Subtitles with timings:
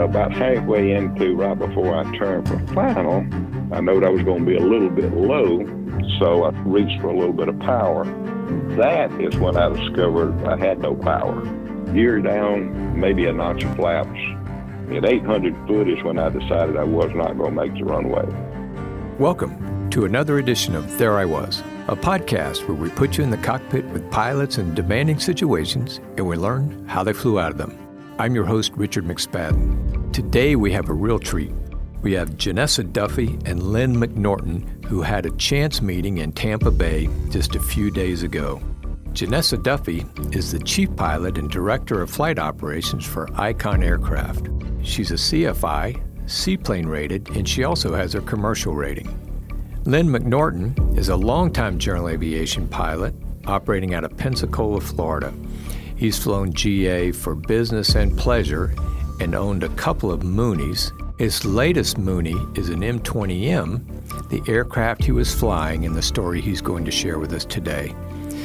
[0.00, 3.26] about halfway into right before I turned for final,
[3.72, 5.66] I knowed I was going to be a little bit low,
[6.18, 8.04] so I reached for a little bit of power.
[8.76, 11.42] That is when I discovered I had no power.
[11.92, 14.18] Gear down, maybe a notch of flaps.
[14.90, 18.26] At 800 foot is when I decided I was not going to make the runway.
[19.18, 23.30] Welcome to another edition of There I Was, a podcast where we put you in
[23.30, 27.58] the cockpit with pilots in demanding situations and we learn how they flew out of
[27.58, 27.78] them.
[28.18, 30.12] I'm your host, Richard McSpadden.
[30.12, 31.50] Today we have a real treat.
[32.02, 37.08] We have Janessa Duffy and Lynn McNorton, who had a chance meeting in Tampa Bay
[37.30, 38.60] just a few days ago.
[39.12, 44.48] Janessa Duffy is the chief pilot and director of flight operations for Icon Aircraft.
[44.82, 49.08] She's a CFI, seaplane rated, and she also has her commercial rating.
[49.84, 53.14] Lynn McNorton is a longtime general aviation pilot
[53.46, 55.32] operating out of Pensacola, Florida.
[55.96, 58.74] He's flown GA for business and pleasure
[59.20, 60.90] and owned a couple of Mooneys.
[61.18, 66.60] His latest Mooney is an M20M, the aircraft he was flying in the story he's
[66.60, 67.94] going to share with us today.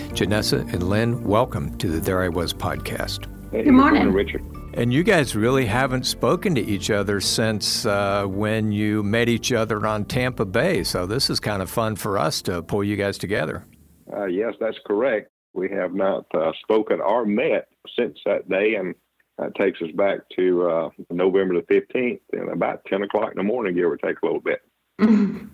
[0.10, 3.26] Janessa and Lynn, welcome to the There I Was podcast.
[3.52, 4.12] Hey, Good morning.
[4.12, 4.44] Richard.
[4.74, 9.52] And you guys really haven't spoken to each other since uh, when you met each
[9.52, 10.84] other on Tampa Bay.
[10.84, 13.66] So this is kind of fun for us to pull you guys together.
[14.16, 15.32] Uh, yes, that's correct.
[15.58, 18.94] We have not uh, spoken or met since that day, and
[19.40, 23.44] that takes us back to uh, November the 15th and about 10 o'clock in the
[23.44, 24.62] morning, give or take a little bit.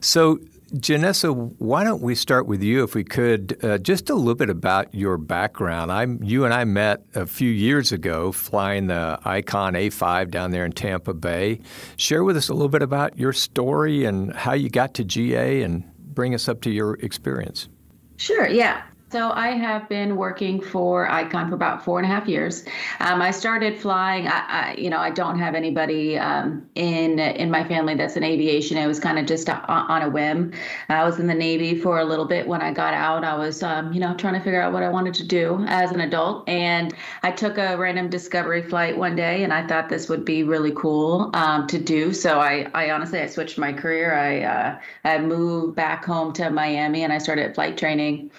[0.00, 0.38] So,
[0.74, 4.50] Janessa, why don't we start with you, if we could, uh, just a little bit
[4.50, 5.92] about your background.
[5.92, 10.64] I'm, you and I met a few years ago flying the Icon A5 down there
[10.64, 11.60] in Tampa Bay.
[11.96, 15.62] Share with us a little bit about your story and how you got to GA
[15.62, 17.68] and bring us up to your experience.
[18.16, 18.82] Sure, yeah.
[19.12, 22.64] So I have been working for Icon for about four and a half years.
[22.98, 24.26] Um, I started flying.
[24.26, 28.24] I, I, you know, I don't have anybody um, in in my family that's in
[28.24, 28.78] aviation.
[28.78, 30.54] It was kind of just a, on a whim.
[30.88, 32.48] I was in the Navy for a little bit.
[32.48, 34.88] When I got out, I was, um, you know, trying to figure out what I
[34.88, 36.48] wanted to do as an adult.
[36.48, 40.42] And I took a random discovery flight one day, and I thought this would be
[40.42, 42.14] really cool um, to do.
[42.14, 44.14] So I, I honestly, I switched my career.
[44.14, 48.30] I, uh, I moved back home to Miami, and I started flight training.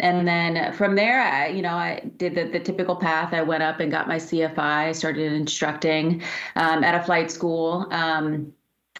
[0.00, 3.32] And and then from there, I, you know, I did the, the typical path.
[3.32, 6.22] I went up and got my CFI, started instructing
[6.56, 7.86] um, at a flight school.
[7.90, 8.52] Um,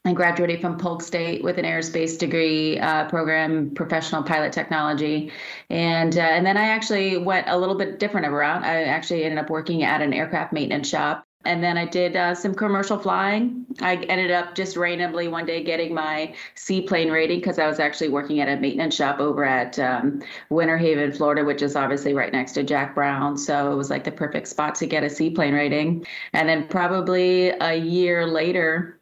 [0.05, 5.33] and graduated from Polk State with an aerospace degree uh, program, professional pilot technology,
[5.71, 8.65] and uh, and then I actually went a little bit different around.
[8.65, 12.35] I actually ended up working at an aircraft maintenance shop and then I did uh,
[12.35, 13.65] some commercial flying.
[13.81, 18.09] I ended up just randomly one day getting my seaplane rating because I was actually
[18.09, 22.33] working at a maintenance shop over at um, Winter Haven, Florida, which is obviously right
[22.33, 23.37] next to Jack Brown.
[23.37, 26.05] So it was like the perfect spot to get a seaplane rating.
[26.33, 28.99] And then probably a year later,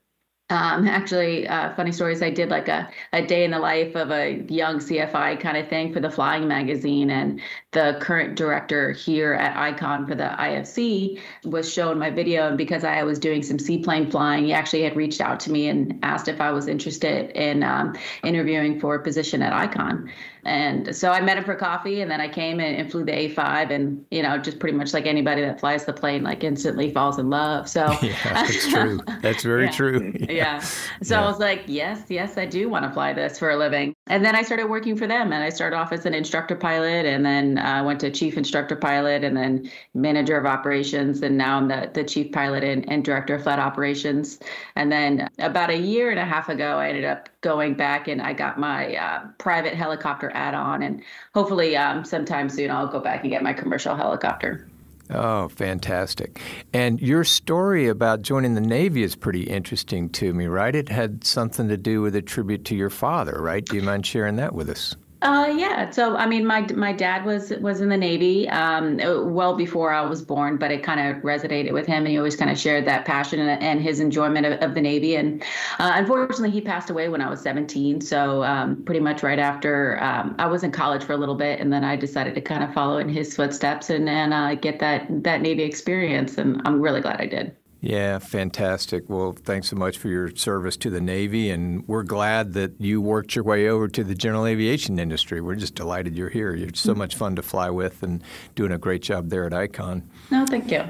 [0.50, 2.22] um, actually, uh, funny stories.
[2.22, 5.68] I did like a, a day in the life of a young CFI kind of
[5.68, 7.40] thing for the Flying Magazine, and
[7.76, 12.48] the current director here at Icon for the IFC was shown my video.
[12.48, 15.68] And because I was doing some seaplane flying, he actually had reached out to me
[15.68, 17.94] and asked if I was interested in um,
[18.24, 20.10] interviewing for a position at Icon.
[20.46, 23.10] And so I met him for coffee, and then I came and, and, flew the
[23.10, 26.92] A5, and you know, just pretty much like anybody that flies the plane, like instantly
[26.92, 27.68] falls in love.
[27.68, 29.00] So yeah, that's true.
[29.22, 29.70] That's very yeah.
[29.72, 30.14] true.
[30.26, 30.32] Yeah.
[30.32, 30.58] yeah.
[31.02, 31.16] So.
[31.16, 33.94] I was like, yes, yes, I do want to fly this for a living.
[34.06, 37.06] And then I started working for them, and I started off as an instructor pilot,
[37.06, 41.56] and then uh, went to chief instructor pilot, and then manager of operations, and now
[41.58, 44.38] I'm the the chief pilot and, and director of flight operations.
[44.76, 48.22] And then about a year and a half ago, I ended up going back and
[48.22, 51.02] I got my uh, private helicopter add-on, and
[51.34, 54.68] hopefully um, sometime soon I'll go back and get my commercial helicopter.
[55.10, 56.40] Oh, fantastic.
[56.72, 60.74] And your story about joining the Navy is pretty interesting to me, right?
[60.74, 63.64] It had something to do with a tribute to your father, right?
[63.64, 64.96] Do you mind sharing that with us?
[65.22, 65.88] Uh, yeah.
[65.90, 68.98] So, I mean, my my dad was was in the Navy, um,
[69.32, 72.36] well before I was born, but it kind of resonated with him, and he always
[72.36, 75.16] kind of shared that passion and, and his enjoyment of, of the Navy.
[75.16, 75.42] And
[75.78, 78.02] uh, unfortunately, he passed away when I was 17.
[78.02, 81.60] So, um, pretty much right after um, I was in college for a little bit,
[81.60, 84.80] and then I decided to kind of follow in his footsteps and and uh, get
[84.80, 86.36] that that Navy experience.
[86.36, 87.56] And I'm really glad I did.
[87.86, 89.08] Yeah, fantastic.
[89.08, 93.00] Well, thanks so much for your service to the Navy, and we're glad that you
[93.00, 95.40] worked your way over to the general aviation industry.
[95.40, 96.52] We're just delighted you're here.
[96.52, 98.24] You're so much fun to fly with and
[98.56, 100.02] doing a great job there at Icon.
[100.32, 100.82] No, thank you.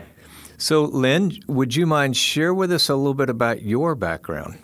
[0.56, 4.58] So, Lynn, would you mind share with us a little bit about your background?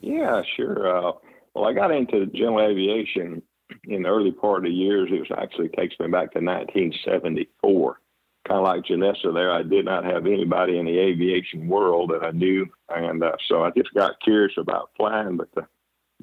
[0.00, 0.96] Yeah, sure.
[0.96, 1.12] Uh,
[1.54, 3.42] well, I got into general aviation
[3.82, 5.08] in the early part of the years.
[5.10, 7.98] It was actually takes me back to 1974
[8.46, 12.24] kind of like Janessa there, I did not have anybody in the aviation world that
[12.24, 12.66] I knew.
[12.88, 15.36] And uh, so I just got curious about flying.
[15.36, 15.66] But the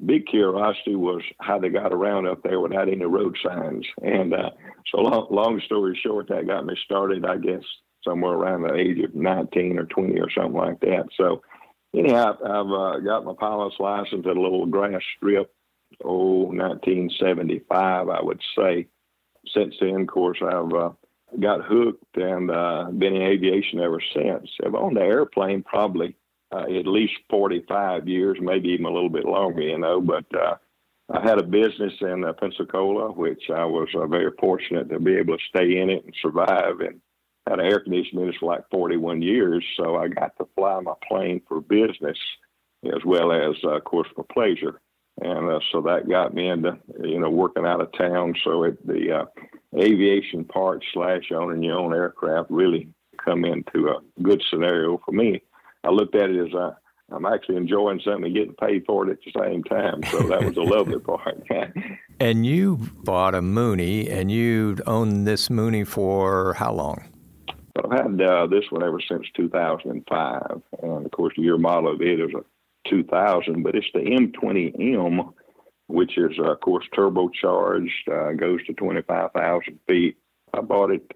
[0.04, 3.86] big curiosity was how they got around up there without any road signs.
[4.02, 4.50] And uh,
[4.90, 7.62] so, long, long story short, that got me started, I guess,
[8.04, 11.06] somewhere around the age of 19 or 20 or something like that.
[11.16, 11.42] So,
[11.94, 15.52] anyhow, I've uh, got my pilot's license at a little grass strip,
[16.04, 18.86] oh, 1975, I would say.
[19.52, 20.90] Since then, of course, I've uh,
[21.40, 24.50] got hooked and uh, been in aviation ever since.
[24.64, 26.16] I've owned an airplane probably
[26.52, 30.00] uh, at least 45 years, maybe even a little bit longer, you know.
[30.00, 30.56] But uh,
[31.10, 35.16] I had a business in uh, Pensacola, which I was uh, very fortunate to be
[35.16, 36.80] able to stay in it and survive.
[36.80, 37.00] And
[37.48, 40.94] had an air conditioning business for like 41 years, so I got to fly my
[41.08, 42.16] plane for business
[42.84, 44.80] as well as, uh, of course, for pleasure
[45.20, 48.34] and uh, so that got me into you know working out of town.
[48.44, 49.24] So it, the uh,
[49.78, 52.88] aviation part slash owning your own aircraft really
[53.24, 55.42] come into a good scenario for me.
[55.84, 56.72] I looked at it as I,
[57.14, 60.02] I'm actually enjoying something and getting paid for it at the same time.
[60.10, 61.42] So that was a lovely part.
[62.20, 67.04] and you bought a Mooney, and you owned this Mooney for how long?
[67.76, 72.00] I've had uh, this one ever since 2005, and of course, the year model of
[72.02, 72.44] it is a
[72.88, 75.32] 2000, but it's the M20M,
[75.92, 80.16] which is, uh, of course, turbocharged, uh, goes to 25,000 feet.
[80.54, 81.12] I bought it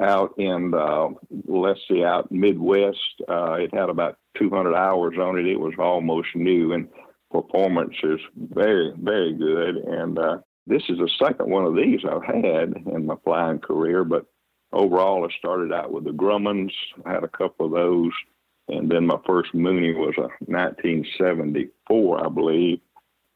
[0.00, 1.08] out in, uh,
[1.46, 2.98] let's see, out Midwest.
[3.28, 5.46] It had about 200 hours on it.
[5.46, 6.88] It was almost new, and
[7.30, 9.76] performance is very, very good.
[9.76, 10.18] And
[10.66, 14.26] this is the second one of these I've had in my flying career, but
[14.72, 16.72] overall, I started out with the Grummans.
[17.04, 18.12] I had a couple of those.
[18.68, 22.80] And then my first Mooney was a 1974, I believe,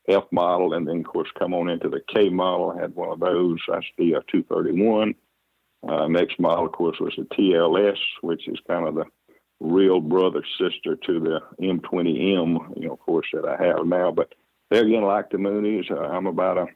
[0.08, 0.75] F model.
[0.75, 2.70] And then, of course, come on into the K model.
[2.70, 3.58] I had one of those.
[3.69, 5.14] That's the uh, 231.
[5.88, 9.04] Uh, next model, of course, was the TLS, which is kind of the
[9.60, 14.10] real brother sister to the M20M, you know, of course, that I have now.
[14.10, 14.34] But
[14.70, 16.66] there again, like the Mooneys, uh, I'm about a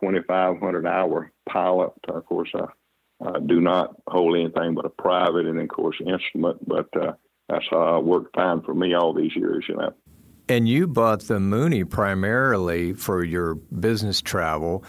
[0.00, 1.92] 2,500 hour pilot.
[2.08, 6.66] of course, I, I do not hold anything but a private and, of course, instrument.
[6.66, 7.12] But uh,
[7.48, 9.94] that's how it worked fine for me all these years, you know.
[10.48, 14.84] And you bought the Mooney primarily for your business travel,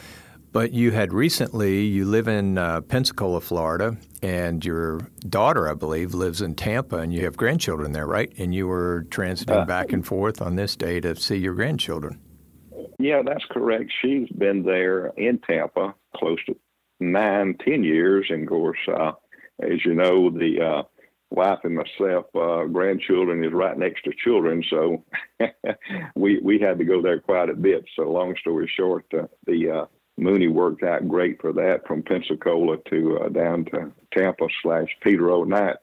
[0.51, 6.13] but you had recently, you live in uh, Pensacola, Florida, and your daughter, I believe,
[6.13, 8.31] lives in Tampa, and you have grandchildren there, right?
[8.37, 12.19] And you were transiting uh, back and forth on this day to see your grandchildren.
[12.99, 13.91] Yeah, that's correct.
[14.01, 16.55] She's been there in Tampa close to
[16.99, 18.27] nine, ten years.
[18.29, 19.11] And of course, uh,
[19.61, 20.83] as you know, the uh,
[21.29, 25.03] wife and myself, uh, grandchildren is right next to children, so
[26.15, 27.85] we we had to go there quite a bit.
[27.95, 29.85] So long story short, uh, the uh,
[30.17, 35.45] Mooney worked out great for that from Pensacola to uh, down to Tampa slash Peter
[35.45, 35.77] Knight,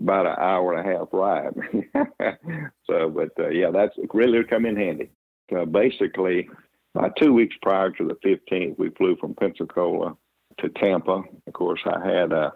[0.00, 1.54] about an hour and a half ride.
[2.86, 5.10] so, but uh, yeah, that's really come in handy.
[5.54, 6.48] Uh, basically,
[6.94, 10.16] about two weeks prior to the 15th, we flew from Pensacola
[10.58, 11.22] to Tampa.
[11.46, 12.52] Of course, I had a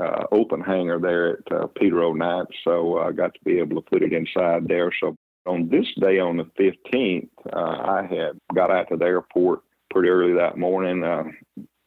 [0.00, 3.90] uh, open hangar there at uh, Peter Knight, so I got to be able to
[3.90, 4.90] put it inside there.
[5.00, 5.16] So
[5.46, 10.08] on this day, on the 15th, uh, I had got out to the airport pretty
[10.08, 11.02] early that morning.
[11.02, 11.24] Uh,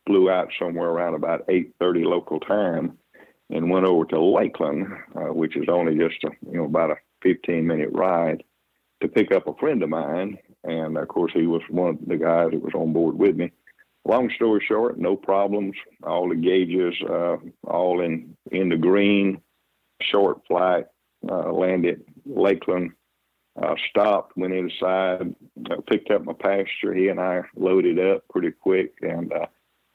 [0.07, 2.97] flew out somewhere around about 8:30 local time,
[3.49, 6.97] and went over to Lakeland, uh, which is only just a, you know about a
[7.21, 8.43] 15 minute ride,
[9.01, 10.37] to pick up a friend of mine.
[10.63, 13.51] And of course, he was one of the guys that was on board with me
[14.05, 15.75] long story short, no problems.
[16.03, 19.41] All the gauges, uh, all in in the green.
[20.01, 20.85] Short flight,
[21.29, 22.91] uh, landed Lakeland,
[23.61, 25.35] uh, stopped, went inside,
[25.69, 26.93] uh, picked up my passenger.
[26.95, 29.45] He and I loaded up pretty quick, and uh,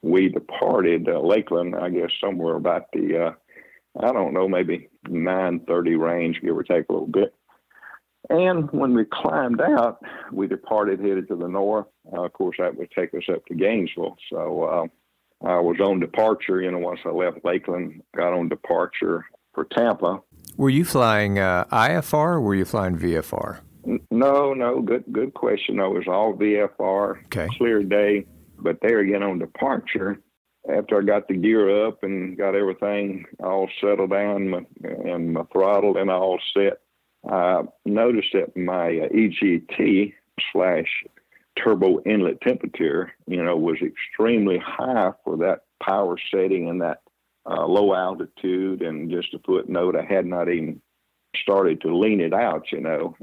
[0.03, 1.75] we departed uh, Lakeland.
[1.75, 3.35] I guess somewhere about the
[3.99, 7.35] I don't know, maybe 9:30 range, give or take a little bit.
[8.29, 10.03] And when we climbed out,
[10.33, 11.87] we departed headed to the north.
[12.13, 14.17] Uh, of course, that would take us up to Gainesville.
[14.31, 16.61] So uh, I was on departure.
[16.61, 20.21] You know, once I left Lakeland, got on departure for Tampa.
[20.57, 23.61] Were you flying uh, IFR or were you flying VFR?
[24.11, 25.77] No, no, good, good question.
[25.77, 27.49] No, it was all VFR, okay.
[27.57, 28.27] clear day.
[28.59, 30.19] But there again on departure,
[30.69, 35.97] after I got the gear up and got everything all settled down and my throttle
[35.99, 36.81] and all set,
[37.29, 40.13] I noticed that my uh, EGT
[40.53, 41.05] slash
[41.63, 47.03] turbo inlet temperature, you know, was extremely high for that power setting and that
[47.47, 48.83] uh, low altitude.
[48.83, 50.81] And just a footnote, I had not even
[51.41, 53.17] started to lean it out, you know,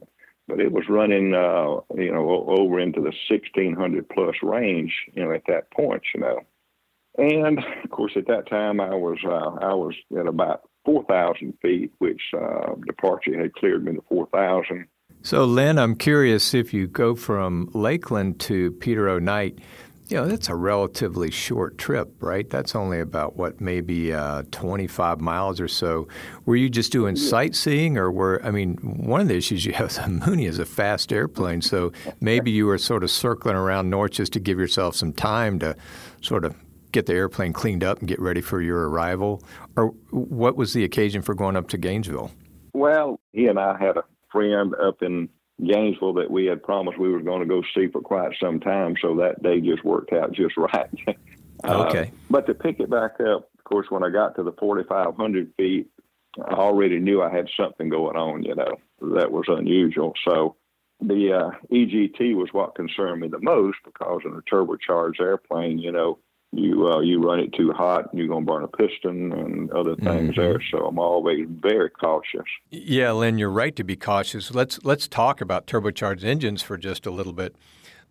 [0.48, 5.32] but it was running, uh, you know, over into the 1600 plus range, you know,
[5.32, 6.40] at that point, you know.
[7.18, 11.92] And of course, at that time, I was uh, I was at about 4,000 feet,
[12.00, 14.88] which uh, departure had cleared me to 4,000.
[15.22, 19.20] So, Lynn, I'm curious if you go from Lakeland to Peter O.
[19.20, 19.60] Knight,
[20.10, 22.50] you know, that's a relatively short trip, right?
[22.50, 26.08] That's only about what, maybe uh, 25 miles or so.
[26.46, 27.30] Were you just doing yeah.
[27.30, 30.66] sightseeing, or were, I mean, one of the issues you have the Mooney is a
[30.66, 34.96] fast airplane, so maybe you were sort of circling around north just to give yourself
[34.96, 35.76] some time to
[36.22, 36.56] sort of
[36.94, 39.44] get the airplane cleaned up and get ready for your arrival?
[39.76, 42.32] Or what was the occasion for going up to Gainesville?
[42.74, 45.28] Well, he and I had a friend up in
[45.64, 48.96] Gainesville that we had promised we were going to go see for quite some time,
[49.02, 50.90] so that day just worked out just right.
[51.64, 52.04] Uh, okay.
[52.04, 55.54] Uh, but to pick it back up, of course, when I got to the 4,500
[55.58, 55.88] feet,
[56.38, 58.78] I already knew I had something going on, you know,
[59.16, 60.14] that was unusual.
[60.28, 60.56] So
[61.00, 65.92] the uh, EGT was what concerned me the most because in a turbocharged airplane, you
[65.92, 66.20] know,
[66.54, 70.32] you uh, you run it too hot, you're gonna burn a piston and other things
[70.32, 70.42] mm-hmm.
[70.42, 70.62] there.
[70.72, 72.46] So I'm always very cautious.
[72.70, 74.54] Yeah, Lynn, you're right to be cautious.
[74.54, 77.56] Let's let's talk about turbocharged engines for just a little bit.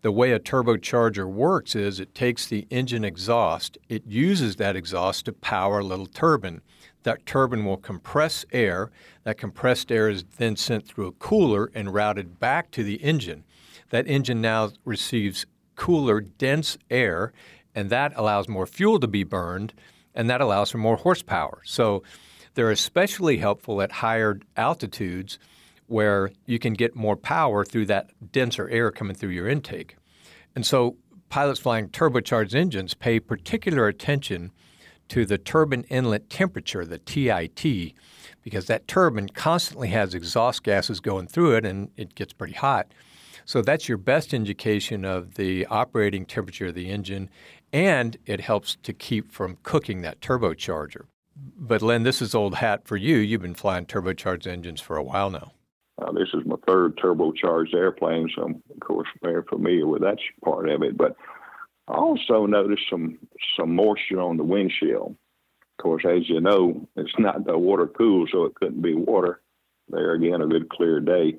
[0.02, 5.26] The way a turbocharger works is it takes the engine exhaust, it uses that exhaust
[5.26, 6.60] to power a little turbine.
[7.04, 8.90] That turbine will compress air.
[9.24, 13.44] That compressed air is then sent through a cooler and routed back to the engine.
[13.90, 15.46] That engine now receives
[15.76, 17.32] cooler, dense air
[17.74, 19.72] and that allows more fuel to be burned,
[20.14, 21.62] and that allows for more horsepower.
[21.64, 22.02] So
[22.54, 25.38] they're especially helpful at higher altitudes
[25.86, 29.96] where you can get more power through that denser air coming through your intake.
[30.54, 30.96] And so
[31.28, 34.52] pilots flying turbocharged engines pay particular attention
[35.08, 37.94] to the turbine inlet temperature, the TIT,
[38.42, 42.92] because that turbine constantly has exhaust gases going through it and it gets pretty hot.
[43.44, 47.28] So that's your best indication of the operating temperature of the engine
[47.72, 51.06] and it helps to keep from cooking that turbocharger.
[51.34, 53.16] But Len, this is old hat for you.
[53.16, 55.52] You've been flying turbocharged engines for a while now.
[55.98, 60.18] Uh, this is my third turbocharged airplane, so I'm of course very familiar with that
[60.44, 60.96] part of it.
[60.96, 61.16] But
[61.88, 63.18] I also noticed some
[63.56, 65.16] some moisture on the windshield.
[65.78, 69.40] Of course, as you know, it's not the water cool, so it couldn't be water.
[69.88, 71.36] There again, a good clear day.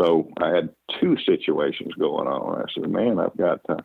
[0.00, 2.62] So I had two situations going on.
[2.62, 3.82] I said, "Man, I've got." Uh,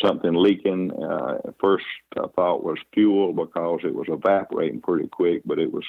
[0.00, 0.92] something leaking.
[0.92, 1.84] Uh, first,
[2.16, 5.84] I thought was fuel because it was evaporating pretty quick, but it was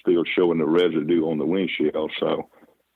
[0.00, 2.12] still showing the residue on the windshield.
[2.20, 2.48] So,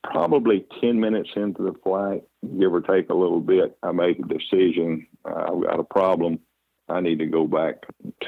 [0.05, 2.23] probably 10 minutes into the flight,
[2.59, 5.07] give or take a little bit, I made a decision.
[5.25, 6.41] Uh, I've got a problem.
[6.89, 7.77] I need to go back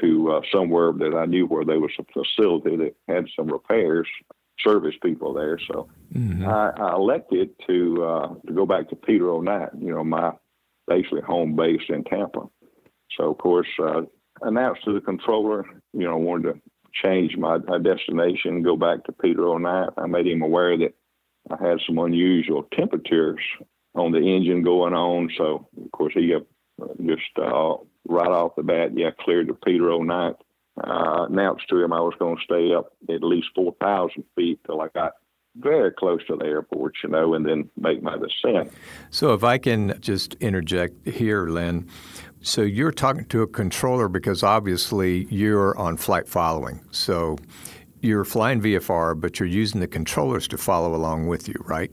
[0.00, 4.08] to uh, somewhere that I knew where there was a facility that had some repairs,
[4.60, 5.58] service people there.
[5.66, 6.46] So mm-hmm.
[6.46, 9.40] I, I, elected to uh, to go back to Peter O.
[9.40, 9.70] Knight.
[9.78, 10.32] You know, my
[10.86, 12.42] basically home base in Tampa.
[13.16, 14.02] So, of course, uh,
[14.42, 16.60] announced to the controller, you know, wanted to
[17.02, 19.58] change my, my destination, go back to Peter O.
[19.58, 19.90] Knight.
[19.96, 20.94] I made him aware that
[21.50, 23.40] I had some unusual temperatures
[23.94, 25.30] on the engine going on.
[25.36, 26.40] So, of course, he uh,
[27.04, 27.76] just uh,
[28.08, 30.02] right off the bat, yeah, cleared to Peter O.
[30.02, 30.34] Knight.
[30.76, 34.80] Uh, announced to him I was going to stay up at least 4,000 feet till
[34.80, 35.12] I got
[35.56, 38.72] very close to the airport, you know, and then make my descent.
[39.10, 41.88] So, if I can just interject here, Lynn.
[42.40, 46.80] So, you're talking to a controller because obviously you're on flight following.
[46.90, 47.36] So,
[48.00, 51.90] you're flying VFR, but you're using the controllers to follow along with you, right?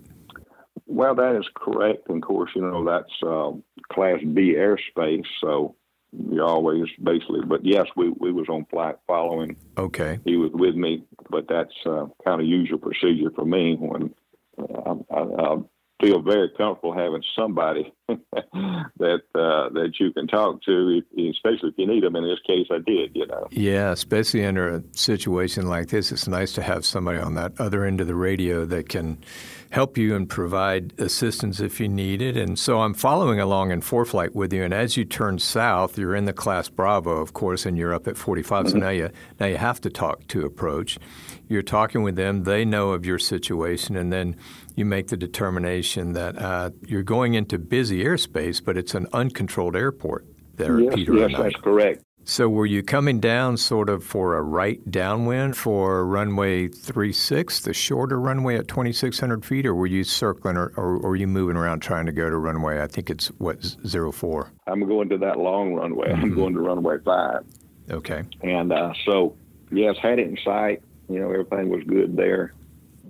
[0.85, 2.09] Well, that is correct.
[2.09, 3.51] And of course, you know, that's uh,
[3.93, 5.25] Class B airspace.
[5.39, 5.75] So,
[6.11, 7.41] you always basically.
[7.45, 9.55] But yes, we we was on flight following.
[9.77, 10.19] Okay.
[10.25, 14.13] He was with me, but that's uh, kind of usual procedure for me when
[14.57, 15.57] uh, I, I, I,
[16.01, 21.85] feel very comfortable having somebody that uh, that you can talk to, especially if you
[21.85, 22.15] need them.
[22.15, 23.11] In this case, I did.
[23.13, 23.47] You know.
[23.51, 27.85] Yeah, especially under a situation like this, it's nice to have somebody on that other
[27.85, 29.23] end of the radio that can
[29.71, 32.35] help you and provide assistance if you need it.
[32.35, 34.63] And so I'm following along in ForeFlight with you.
[34.63, 38.07] And as you turn south, you're in the class Bravo, of course, and you're up
[38.07, 38.65] at 45.
[38.65, 38.71] Mm-hmm.
[38.71, 39.09] So now you
[39.39, 40.99] now you have to talk to approach.
[41.47, 42.43] You're talking with them.
[42.43, 44.35] They know of your situation, and then
[44.75, 49.75] you make the determination that uh, you're going into busy airspace, but it's an uncontrolled
[49.75, 50.25] airport
[50.55, 51.13] there yes, Peter.
[51.15, 52.03] Yes, that's correct.
[52.23, 57.73] So were you coming down sort of for a right downwind for runway 36, the
[57.73, 61.57] shorter runway at 2,600 feet, or were you circling or, or, or, were you moving
[61.57, 64.51] around trying to go to runway, I think it's, what, 04?
[64.67, 66.09] I'm going to that long runway.
[66.09, 66.21] Mm-hmm.
[66.21, 67.45] I'm going to runway 5.
[67.89, 68.23] Okay.
[68.41, 69.35] And uh, so,
[69.71, 70.83] yes, had it in sight.
[71.09, 72.53] You know, everything was good there.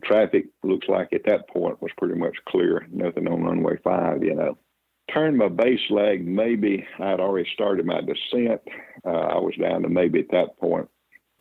[0.04, 2.88] Traffic looks like at that point was pretty much clear.
[2.92, 4.58] Nothing on runway 5, you know
[5.14, 8.62] turned my base leg, maybe I'd already started my descent.
[9.06, 10.88] Uh, I was down to maybe at that point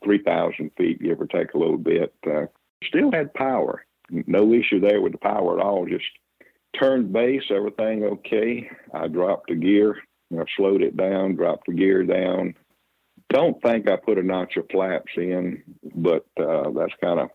[0.05, 2.15] 3,000 feet, give or take a little bit.
[2.27, 2.47] Uh,
[2.85, 3.85] still had power.
[4.11, 5.87] No issue there with the power at all.
[5.87, 6.05] Just
[6.79, 8.69] turned base, everything okay.
[8.95, 9.97] I dropped the gear.
[10.33, 12.55] I slowed it down, dropped the gear down.
[13.31, 15.63] Don't think I put a notch of flaps in,
[15.95, 17.31] but uh, that's kind of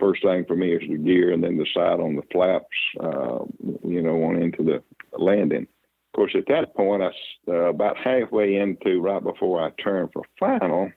[0.00, 2.66] first thing for me is the gear and then the side on the flaps,
[3.00, 3.44] uh,
[3.86, 4.82] you know, on into the
[5.16, 5.62] landing.
[5.62, 7.10] Of course, at that point, I
[7.48, 10.90] uh, about halfway into right before I turned for final,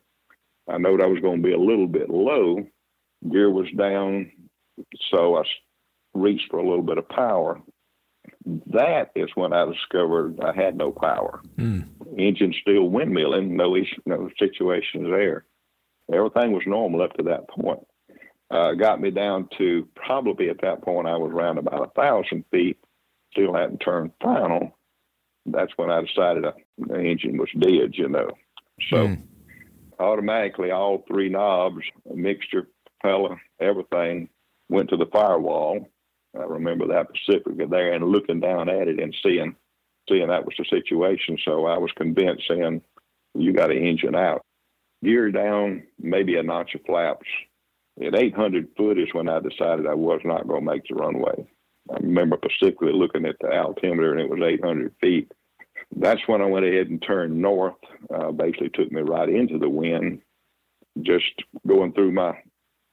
[0.68, 2.66] I knowed I was going to be a little bit low.
[3.30, 4.32] Gear was down,
[5.12, 5.44] so I
[6.14, 7.62] reached for a little bit of power.
[8.68, 11.42] That is when I discovered I had no power.
[11.58, 11.86] Mm.
[12.18, 15.46] Engine still windmilling, no issue, no situations there.
[16.12, 17.86] Everything was normal up to that point.
[18.52, 22.46] Uh, got me down to probably at that point I was around about a thousand
[22.52, 22.78] feet
[23.34, 24.78] still hadn't turned final,
[25.46, 26.46] that's when I decided
[26.78, 28.30] the engine was dead, you know.
[28.90, 29.22] So mm.
[30.00, 31.84] automatically, all three knobs,
[32.14, 32.70] mixture,
[33.00, 34.30] propeller, everything
[34.70, 35.90] went to the firewall.
[36.36, 39.56] I remember that specifically there and looking down at it and seeing
[40.10, 41.38] seeing that was the situation.
[41.46, 42.82] So I was convinced saying,
[43.36, 44.42] you got an engine out.
[45.04, 47.28] Gear down, maybe a notch of flaps.
[48.02, 51.48] At 800 foot is when I decided I was not going to make the runway.
[51.92, 55.32] I remember specifically looking at the altimeter and it was 800 feet.
[55.96, 57.76] That's when I went ahead and turned north.
[58.14, 60.22] Uh, basically, took me right into the wind.
[61.02, 61.34] Just
[61.68, 62.38] going through my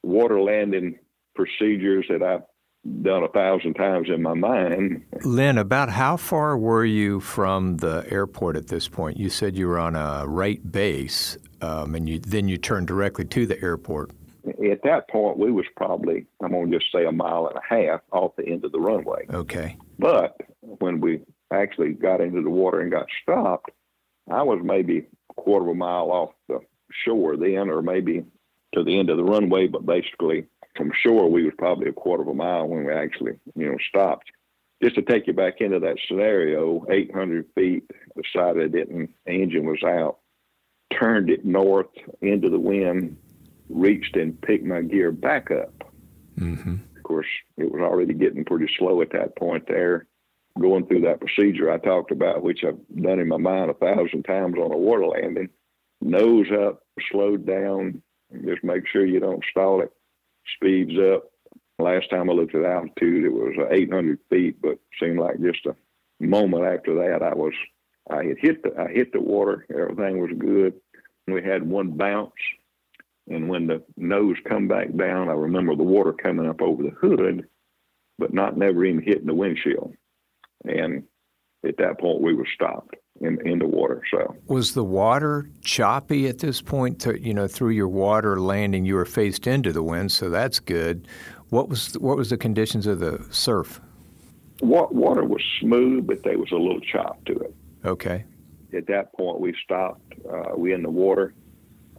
[0.02, 0.98] water landing
[1.34, 2.42] procedures that I've
[3.02, 5.04] done a thousand times in my mind.
[5.22, 9.18] Lynn, about how far were you from the airport at this point?
[9.18, 13.24] You said you were on a right base, um, and you, then you turned directly
[13.26, 14.10] to the airport
[14.46, 17.62] at that point, we was probably, I'm going to just say a mile and a
[17.68, 19.26] half off the end of the runway.
[19.30, 19.76] Okay.
[19.98, 21.20] But when we
[21.52, 23.70] actually got into the water and got stopped,
[24.30, 26.60] I was maybe a quarter of a mile off the
[27.04, 28.24] shore then, or maybe
[28.74, 29.66] to the end of the runway.
[29.66, 33.32] But basically, from shore, we was probably a quarter of a mile when we actually,
[33.54, 34.30] you know, stopped.
[34.82, 37.84] Just to take you back into that scenario, 800 feet,
[38.16, 40.18] decided it and the engine was out,
[40.98, 41.90] turned it north
[42.22, 43.16] into the wind,
[43.70, 45.84] reached and picked my gear back up.
[46.38, 46.76] Mm-hmm.
[46.96, 50.06] Of course, it was already getting pretty slow at that point there.
[50.60, 54.24] Going through that procedure I talked about, which I've done in my mind a thousand
[54.24, 55.48] times on a water landing,
[56.00, 58.02] nose up, slowed down,
[58.44, 59.92] just make sure you don't stall it,
[60.56, 61.30] speeds up.
[61.78, 65.74] Last time I looked at altitude, it was 800 feet, but seemed like just a
[66.18, 67.54] moment after that, I was,
[68.10, 69.66] I had hit the, I hit the water.
[69.70, 70.74] Everything was good.
[71.26, 72.32] We had one bounce
[73.30, 76.90] and when the nose come back down, I remember the water coming up over the
[76.90, 77.46] hood,
[78.18, 79.94] but not never even hitting the windshield.
[80.64, 81.04] And
[81.64, 84.02] at that point, we were stopped in in the water.
[84.10, 87.00] So was the water choppy at this point?
[87.02, 90.58] To, you know, through your water landing, you were faced into the wind, so that's
[90.58, 91.06] good.
[91.50, 93.80] What was what was the conditions of the surf?
[94.60, 97.54] Water was smooth, but there was a little chop to it.
[97.84, 98.24] Okay.
[98.76, 100.12] At that point, we stopped.
[100.30, 101.32] Uh, we in the water.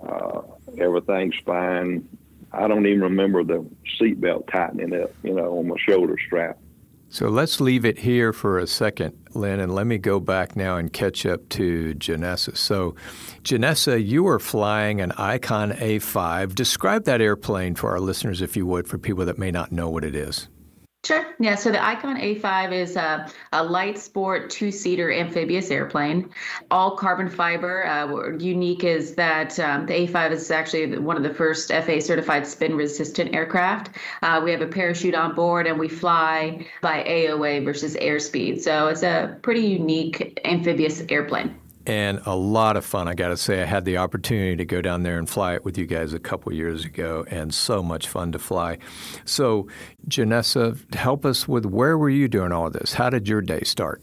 [0.07, 0.41] Uh,
[0.77, 2.07] everything's fine.
[2.51, 3.65] I don't even remember the
[3.99, 6.57] seatbelt tightening up, you know, on my shoulder strap.
[7.09, 10.77] So let's leave it here for a second, Lynn, and let me go back now
[10.77, 12.55] and catch up to Janessa.
[12.55, 12.95] So,
[13.43, 16.55] Janessa, you were flying an Icon A5.
[16.55, 19.89] Describe that airplane for our listeners, if you would, for people that may not know
[19.89, 20.47] what it is.
[21.03, 21.33] Sure.
[21.39, 21.55] Yeah.
[21.55, 26.29] So the Icon A5 is a, a light sport two seater amphibious airplane,
[26.69, 27.87] all carbon fiber.
[27.87, 32.45] Uh, unique is that um, the A5 is actually one of the first FAA certified
[32.45, 33.95] spin resistant aircraft.
[34.21, 38.61] Uh, we have a parachute on board and we fly by AOA versus airspeed.
[38.61, 43.07] So it's a pretty unique amphibious airplane and a lot of fun.
[43.07, 45.65] I got to say, I had the opportunity to go down there and fly it
[45.65, 48.77] with you guys a couple years ago, and so much fun to fly.
[49.25, 49.67] So,
[50.07, 52.93] Janessa, help us with where were you doing all this?
[52.93, 54.01] How did your day start?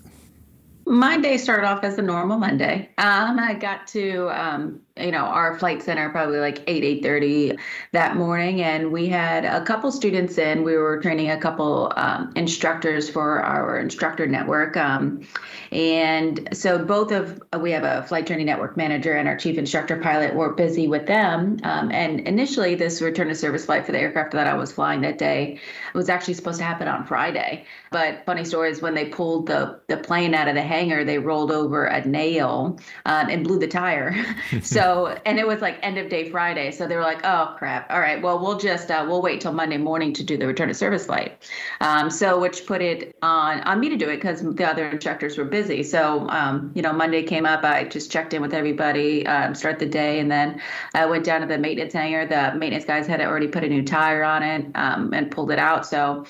[0.86, 2.88] My day started off as a normal Monday.
[2.96, 7.58] Um, I got to um, you know our flight center probably like 8 8.30
[7.92, 10.62] that morning and we had a couple students in.
[10.62, 15.26] We were training a couple um, instructors for our instructor network um,
[15.72, 19.96] and so both of we have a flight training network manager and our chief instructor
[20.00, 23.98] pilot were busy with them um, and initially this return to service flight for the
[23.98, 25.61] aircraft that i was flying that day
[25.94, 27.64] was actually supposed to happen on friday.
[27.90, 31.18] But funny story is when they pulled the, the plane out of the hangar they
[31.18, 34.14] rolled over a nail um, and blew the tire.
[34.62, 36.70] So and it was like end of day Friday.
[36.70, 37.90] So they were like, oh crap.
[37.90, 38.20] All right.
[38.20, 41.07] Well, we'll just uh, we'll wait till Monday morning to do the return to service
[41.07, 41.48] flight.
[41.81, 45.38] Um, so which put it on on me to do it because the other instructors
[45.38, 45.83] were busy.
[45.83, 47.64] So um, you know, Monday came up.
[47.64, 50.61] I just checked in with everybody, um, start the day, and then
[50.94, 52.27] I went down to the maintenance hangar.
[52.27, 55.59] The maintenance guys had already put a new tire on it um, and pulled it
[55.59, 55.87] out.
[55.87, 56.27] So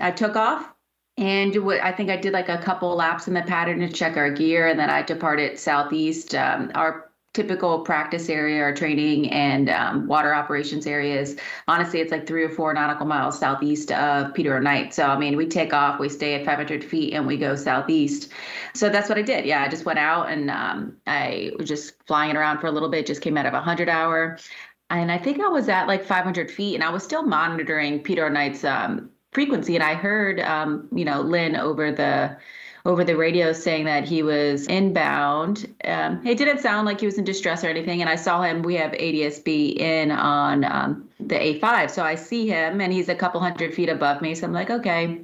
[0.00, 0.72] I took off
[1.18, 4.30] and I think I did like a couple laps in the pattern to check our
[4.30, 6.32] gear, and then I departed southeast.
[6.34, 7.07] Um, our
[7.38, 11.36] typical practice area or training and um, water operations areas.
[11.68, 14.58] Honestly, it's like three or four nautical miles southeast of Peter O.
[14.58, 14.92] Knight.
[14.92, 18.32] So, I mean, we take off, we stay at 500 feet, and we go southeast.
[18.74, 19.44] So that's what I did.
[19.44, 22.88] Yeah, I just went out and um, I was just flying around for a little
[22.88, 24.36] bit, just came out of a 100 hour.
[24.90, 28.26] And I think I was at like 500 feet, and I was still monitoring Peter
[28.26, 28.30] O.
[28.30, 29.76] Knight's um, frequency.
[29.76, 32.36] And I heard, um, you know, Lynn over the
[32.88, 35.66] over the radio saying that he was inbound.
[35.84, 38.00] Um, it didn't sound like he was in distress or anything.
[38.00, 41.90] And I saw him, we have ADSB in on um, the A5.
[41.90, 44.34] So I see him and he's a couple hundred feet above me.
[44.34, 45.20] So I'm like, okay,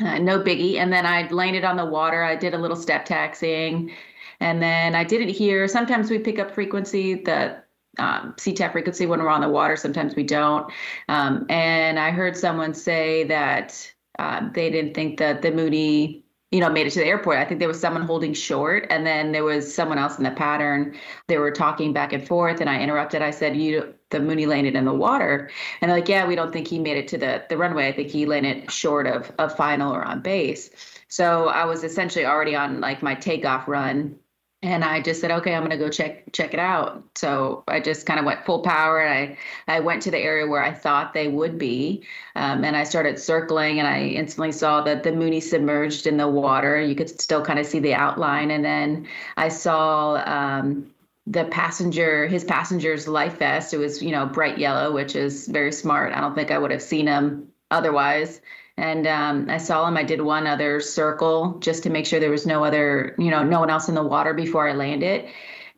[0.00, 0.76] uh, no biggie.
[0.76, 2.22] And then I landed on the water.
[2.22, 3.90] I did a little step taxiing.
[4.38, 7.56] And then I didn't hear, sometimes we pick up frequency, the
[7.98, 9.74] um, CTAF frequency when we're on the water.
[9.74, 10.72] Sometimes we don't.
[11.08, 16.60] Um, and I heard someone say that uh, they didn't think that the Mooney you
[16.60, 17.38] know, made it to the airport.
[17.38, 20.32] I think there was someone holding short, and then there was someone else in the
[20.32, 20.96] pattern.
[21.28, 23.22] They were talking back and forth, and I interrupted.
[23.22, 26.52] I said, "You, the Mooney landed in the water," and they're like, "Yeah, we don't
[26.52, 27.88] think he made it to the the runway.
[27.88, 30.70] I think he landed short of of final or on base."
[31.08, 34.16] So I was essentially already on like my takeoff run
[34.62, 37.02] and I just said, okay, I'm gonna go check check it out.
[37.14, 39.00] So I just kind of went full power.
[39.00, 39.36] and
[39.68, 42.04] I I went to the area where I thought they would be,
[42.36, 46.28] um, and I started circling, and I instantly saw that the Mooney submerged in the
[46.28, 46.78] water.
[46.80, 50.16] You could still kind of see the outline, and then I saw.
[50.26, 50.92] Um,
[51.26, 55.70] the passenger his passenger's life vest it was you know bright yellow which is very
[55.70, 58.40] smart i don't think i would have seen him otherwise
[58.80, 59.98] and um, I saw him.
[59.98, 63.42] I did one other circle just to make sure there was no other, you know,
[63.44, 65.28] no one else in the water before I landed.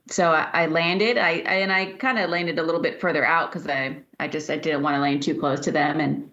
[0.08, 1.18] So I, I landed.
[1.18, 4.28] I, I and I kind of landed a little bit further out because I I
[4.28, 6.28] just I didn't want to land too close to them and.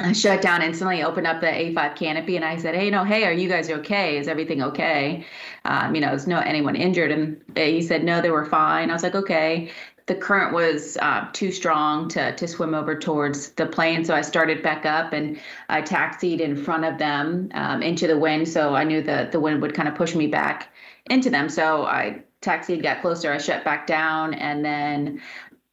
[0.00, 3.22] I shut down instantly, opened up the A5 canopy, and I said, "Hey, no, hey,
[3.26, 4.18] are you guys okay?
[4.18, 5.24] Is everything okay?
[5.64, 8.92] Um, you know, is no anyone injured?" And he said, "No, they were fine." I
[8.92, 9.70] was like, "Okay."
[10.06, 14.04] The current was uh, too strong to, to swim over towards the plane.
[14.04, 18.18] So I started back up and I taxied in front of them um, into the
[18.18, 18.46] wind.
[18.48, 20.68] So I knew that the wind would kind of push me back
[21.08, 21.48] into them.
[21.48, 25.22] So I taxied, got closer, I shut back down, and then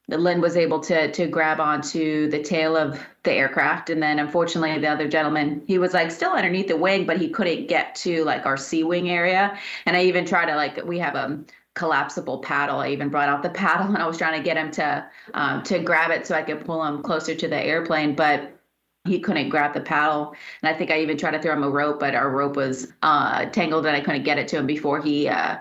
[0.08, 4.78] Lynn was able to to grab onto the tail of the aircraft, and then unfortunately
[4.80, 8.24] the other gentleman he was like still underneath the wing, but he couldn't get to
[8.26, 9.58] like our Seawing area.
[9.86, 11.39] And I even tried to like we have a
[11.75, 12.79] collapsible paddle.
[12.79, 15.63] I even brought out the paddle and I was trying to get him to um,
[15.63, 18.57] to grab it so I could pull him closer to the airplane, but
[19.05, 20.36] he couldn't grab the paddle.
[20.62, 22.93] And I think I even tried to throw him a rope, but our rope was
[23.01, 25.57] uh, tangled and I couldn't get it to him before he uh,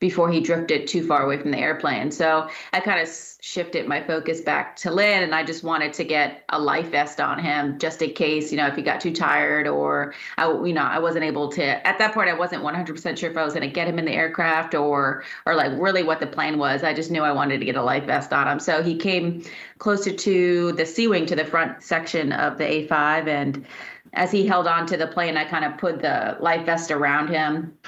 [0.00, 2.10] before he drifted too far away from the airplane.
[2.10, 3.08] So I kind of
[3.42, 7.20] shifted my focus back to Lynn and I just wanted to get a life vest
[7.20, 10.72] on him just in case, you know, if he got too tired or I, you
[10.72, 13.52] know, I wasn't able to, at that point, I wasn't 100% sure if I was
[13.52, 16.82] going to get him in the aircraft or, or like really what the plan was.
[16.82, 18.58] I just knew I wanted to get a life vest on him.
[18.58, 19.44] So he came
[19.78, 23.66] closer to the Seawing to the front section of the A5 and
[24.14, 27.28] as he held on to the plane, I kind of put the life vest around
[27.28, 27.78] him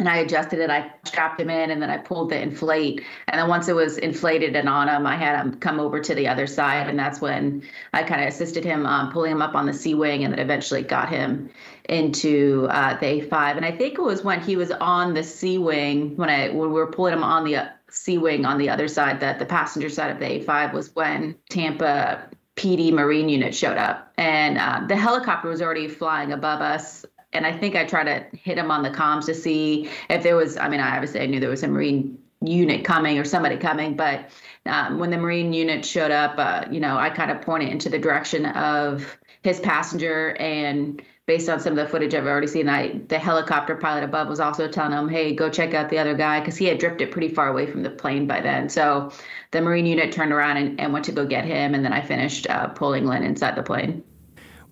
[0.00, 0.70] and I adjusted it.
[0.70, 3.04] I strapped him in and then I pulled the inflate.
[3.28, 6.14] And then once it was inflated and on him, I had him come over to
[6.14, 6.88] the other side.
[6.88, 10.24] And that's when I kind of assisted him um, pulling him up on the Seawing
[10.24, 11.50] and then eventually got him
[11.90, 13.56] into uh, the A5.
[13.56, 16.74] And I think it was when he was on the Seawing, when, I, when we
[16.74, 20.10] were pulling him on the uh, Seawing on the other side, that the passenger side
[20.10, 24.12] of the A5 was when Tampa PD Marine unit showed up.
[24.16, 28.36] And uh, the helicopter was already flying above us and I think I tried to
[28.36, 30.56] hit him on the comms to see if there was.
[30.56, 33.94] I mean, I obviously I knew there was a Marine unit coming or somebody coming,
[33.96, 34.30] but
[34.66, 37.88] um, when the Marine unit showed up, uh, you know, I kind of pointed into
[37.88, 42.68] the direction of his passenger and based on some of the footage I've already seen,
[42.68, 46.14] I the helicopter pilot above was also telling him, "Hey, go check out the other
[46.14, 48.68] guy," because he had drifted pretty far away from the plane by then.
[48.68, 49.12] So
[49.52, 52.00] the Marine unit turned around and, and went to go get him, and then I
[52.00, 54.02] finished uh, pulling Lynn inside the plane.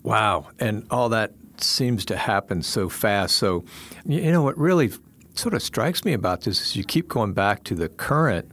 [0.03, 1.31] Wow, and all that
[1.63, 3.35] seems to happen so fast.
[3.35, 3.63] So,
[4.05, 4.91] you know, what really
[5.33, 8.51] sort of strikes me about this is you keep going back to the current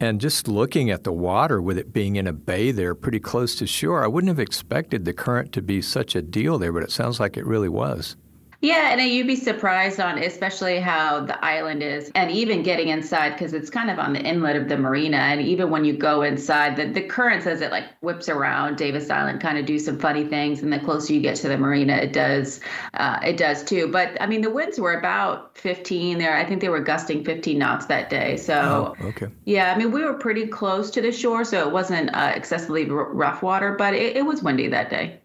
[0.00, 3.54] and just looking at the water with it being in a bay there pretty close
[3.56, 4.02] to shore.
[4.02, 7.20] I wouldn't have expected the current to be such a deal there, but it sounds
[7.20, 8.16] like it really was.
[8.64, 13.34] Yeah, and you'd be surprised on especially how the island is, and even getting inside
[13.34, 15.18] because it's kind of on the inlet of the marina.
[15.18, 19.10] And even when you go inside, the, the currents as it like whips around Davis
[19.10, 20.62] Island kind of do some funny things.
[20.62, 22.60] And the closer you get to the marina, it does,
[22.94, 23.86] uh, it does too.
[23.88, 26.34] But I mean, the winds were about 15 there.
[26.34, 28.38] I think they were gusting 15 knots that day.
[28.38, 31.70] So oh, okay, yeah, I mean, we were pretty close to the shore, so it
[31.70, 35.20] wasn't uh, excessively r- rough water, but it, it was windy that day.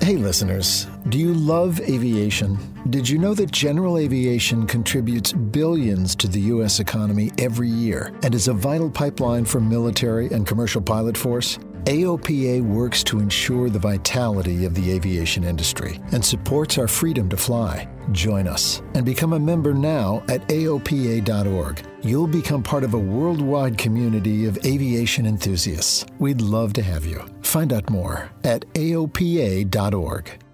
[0.00, 2.58] Hey, listeners, do you love aviation?
[2.90, 6.80] Did you know that general aviation contributes billions to the U.S.
[6.80, 11.58] economy every year and is a vital pipeline for military and commercial pilot force?
[11.84, 17.36] AOPA works to ensure the vitality of the aviation industry and supports our freedom to
[17.36, 17.88] fly.
[18.10, 21.86] Join us and become a member now at AOPA.org.
[22.02, 26.04] You'll become part of a worldwide community of aviation enthusiasts.
[26.18, 27.24] We'd love to have you.
[27.42, 30.45] Find out more at AOPA.org.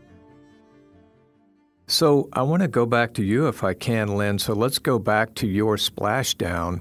[1.93, 4.39] So I want to go back to you if I can, Lynn.
[4.39, 6.81] So let's go back to your splashdown.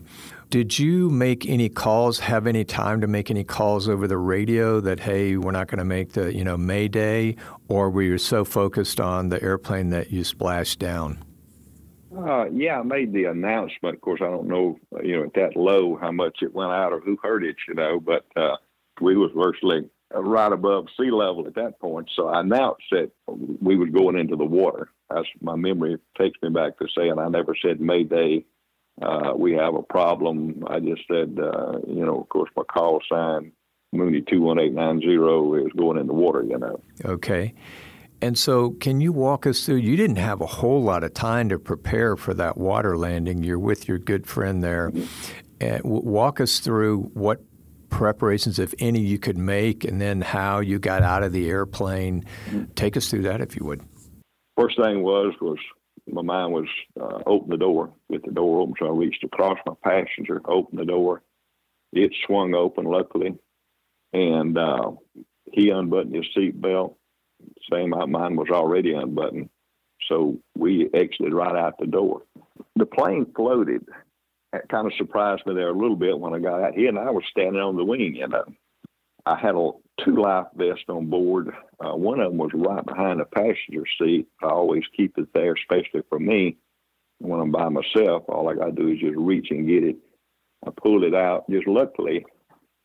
[0.49, 4.79] Did you make any calls, have any time to make any calls over the radio
[4.79, 7.35] that, hey, we're not going to make the, you know, Mayday,
[7.67, 11.21] or were you so focused on the airplane that you splashed down?
[12.17, 13.95] Uh, yeah, I made the announcement.
[13.95, 16.93] Of course, I don't know, you know, at that low how much it went out
[16.93, 18.55] or who heard it, you know, but uh,
[19.01, 22.09] we was virtually right above sea level at that point.
[22.15, 24.89] So I announced that we were going into the water.
[25.09, 28.45] That's my memory takes me back to saying I never said Mayday
[29.01, 30.63] uh, we have a problem.
[30.67, 33.51] I just said, uh, you know, of course, my call sign,
[33.93, 36.81] Mooney 21890, is going in the water, you know.
[37.03, 37.53] Okay.
[38.21, 39.77] And so, can you walk us through?
[39.77, 43.43] You didn't have a whole lot of time to prepare for that water landing.
[43.43, 44.91] You're with your good friend there.
[44.91, 45.31] Mm-hmm.
[45.59, 47.43] And walk us through what
[47.91, 52.25] preparations, if any, you could make, and then how you got out of the airplane.
[52.75, 53.81] Take us through that, if you would.
[54.57, 55.57] First thing was was
[56.07, 56.67] my mind was
[56.99, 58.73] uh, open the door, get the door open.
[58.79, 61.21] So I reached across my passenger, opened the door.
[61.93, 63.35] It swung open, luckily,
[64.13, 64.91] and uh,
[65.51, 66.95] he unbuttoned his seatbelt.
[67.71, 69.49] Same, mine was already unbuttoned.
[70.07, 72.23] So we exited right out the door.
[72.75, 73.87] The plane floated.
[74.69, 76.73] Kind of surprised me there a little bit when I got out.
[76.75, 78.43] He and I were standing on the wing, you know.
[79.25, 79.71] I had a
[80.03, 81.51] two life vests on board.
[81.79, 84.27] Uh, one of them was right behind the passenger seat.
[84.41, 86.57] I always keep it there, especially for me
[87.19, 88.23] when I'm by myself.
[88.27, 89.97] All I got to do is just reach and get it.
[90.65, 91.49] I pulled it out.
[91.49, 92.25] Just luckily,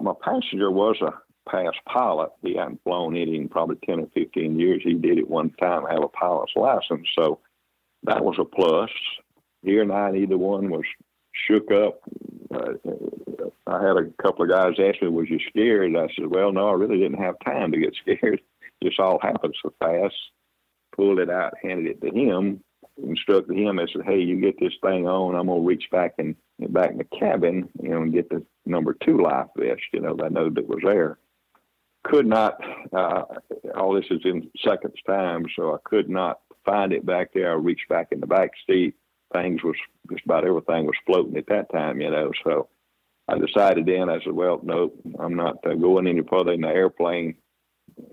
[0.01, 1.13] my passenger was a
[1.51, 2.31] past pilot.
[2.43, 4.83] He hadn't flown any in probably 10 or 15 years.
[4.85, 7.09] He did it one time, have a pilot's license.
[7.19, 7.41] So
[8.03, 8.91] that was a plus.
[9.63, 10.85] Here and I, neither one was
[11.47, 12.01] shook up.
[13.67, 16.69] I had a couple of guys ask me, "Was you scared?" I said, "Well, no,
[16.69, 18.41] I really didn't have time to get scared.
[18.81, 20.15] This all happened so fast."
[20.95, 22.63] Pulled it out, handed it to him,
[23.03, 23.79] instructed him.
[23.79, 25.35] I said, "Hey, you get this thing on.
[25.35, 28.95] I'm gonna reach back and back in the cabin, you know, and get the number
[28.95, 29.83] two life vest.
[29.93, 31.19] You know, I know that was there.
[32.05, 32.61] Could not.
[32.93, 33.23] Uh,
[33.77, 37.51] all this is in seconds time, so I could not find it back there.
[37.51, 38.95] I reached back in the back seat.
[39.43, 39.77] Things was
[40.11, 42.31] just about everything was floating at that time, you know.
[42.45, 42.69] So
[43.29, 46.69] I decided then, I said, well, no, I'm not uh, going any further in the
[46.69, 47.35] airplane.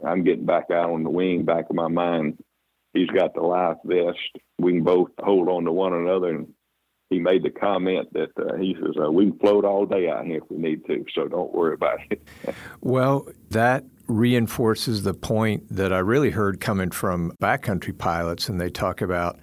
[0.05, 2.43] I'm getting back out on the wing, back of my mind.
[2.93, 4.17] He's got the life vest.
[4.59, 6.29] We can both hold on to one another.
[6.29, 6.53] And
[7.09, 10.25] he made the comment that uh, he says, uh, we can float all day out
[10.25, 12.21] here if we need to, so don't worry about it.
[12.81, 18.69] well, that reinforces the point that I really heard coming from backcountry pilots, and they
[18.69, 19.39] talk about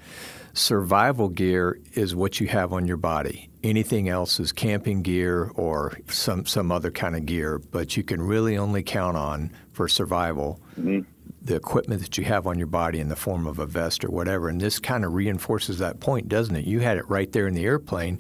[0.53, 3.49] survival gear is what you have on your body.
[3.63, 8.23] Anything else is camping gear or some, some other kind of gear, but you can
[8.23, 11.01] really only count on for survival mm-hmm.
[11.43, 14.11] the equipment that you have on your body in the form of a vest or
[14.11, 14.49] whatever.
[14.49, 16.65] And this kind of reinforces that point, doesn't it?
[16.65, 18.19] You had it right there in the airplane,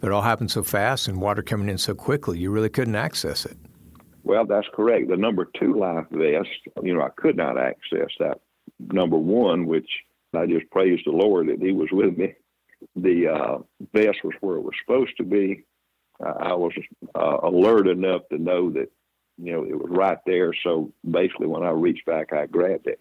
[0.00, 2.96] but it all happened so fast and water coming in so quickly, you really couldn't
[2.96, 3.56] access it.
[4.22, 5.08] Well, that's correct.
[5.08, 6.48] The number two life vest,
[6.82, 8.40] you know, I could not access that
[8.80, 9.88] number one, which
[10.36, 12.34] I just praised the Lord that He was with me.
[12.94, 13.58] The uh,
[13.92, 15.64] vest was where it was supposed to be.
[16.24, 16.72] Uh, I was
[17.14, 18.90] uh, alert enough to know that,
[19.38, 20.52] you know, it was right there.
[20.62, 23.00] So basically, when I reached back, I grabbed it.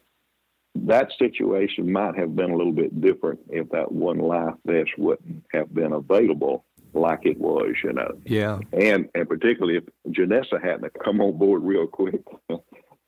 [0.75, 5.45] That situation might have been a little bit different if that one life vest wouldn't
[5.53, 8.17] have been available like it was, you know.
[8.25, 8.59] Yeah.
[8.73, 12.21] And and particularly if Janessa hadn't come on board real quick,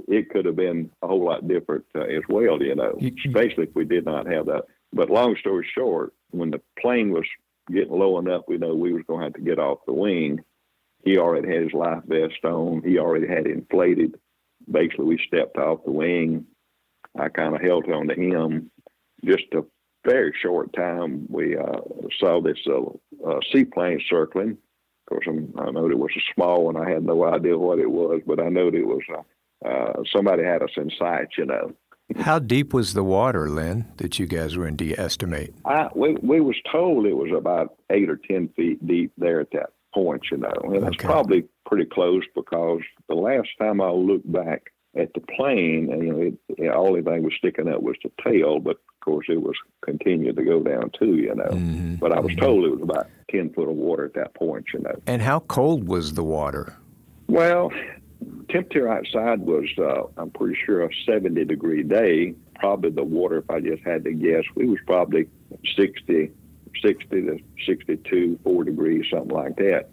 [0.08, 3.76] it could have been a whole lot different uh, as well, you know, especially if
[3.76, 4.64] we did not have that.
[4.94, 7.26] But long story short, when the plane was
[7.70, 10.40] getting low enough, we know we was going to have to get off the wing.
[11.04, 12.82] He already had his life vest on.
[12.84, 14.18] He already had inflated.
[14.70, 16.46] Basically, we stepped off the wing.
[17.20, 18.72] I kind of held on to him.
[19.26, 19.66] Just a
[20.06, 21.82] very short time, we uh,
[22.20, 24.52] saw this uh, uh, seaplane circling.
[24.52, 26.78] Of course, I'm, i know it was a small one.
[26.78, 29.04] I had no idea what it was, but I know it was
[29.66, 31.74] uh, somebody had us in sight, you know.
[32.20, 34.76] How deep was the water, Lynn, that you guys were in?
[34.76, 35.54] Do you estimate?
[35.66, 39.52] I, we, we was told it was about eight or ten feet deep there at
[39.52, 40.88] that point, you know, and okay.
[40.88, 46.04] it's probably pretty close because the last time I looked back at the plane, and
[46.04, 49.28] you know, it, the only thing was sticking up was the tail, but of course
[49.30, 51.46] it was continuing to go down too, you know.
[51.46, 51.96] Mm-hmm.
[51.96, 52.42] But I was mm-hmm.
[52.46, 54.96] told it was about ten foot of water at that point, you know.
[55.06, 56.76] And how cold was the water?
[57.28, 57.72] Well,
[58.50, 62.34] temperature outside was, uh, I'm pretty sure, a 70 degree day.
[62.56, 65.28] Probably the water, if I just had to guess, we was probably
[65.76, 66.32] 60,
[66.82, 69.90] 60 to 62, 4 degrees, something like that.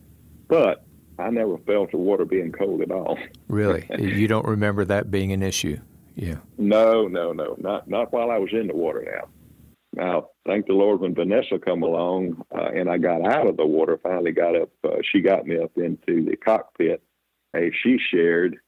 [0.49, 0.85] But
[1.19, 3.19] I never felt the water being cold at all.
[3.47, 3.87] Really?
[3.99, 5.79] you don't remember that being an issue?
[6.17, 6.39] Yeah.
[6.59, 7.55] No, no, no.
[7.57, 9.29] Not not while I was in the water now.
[9.93, 13.67] Now, thank the Lord when Janessa come along uh, and I got out of the
[13.67, 17.01] water, finally got up, uh, she got me up into the cockpit
[17.83, 18.59] she shared.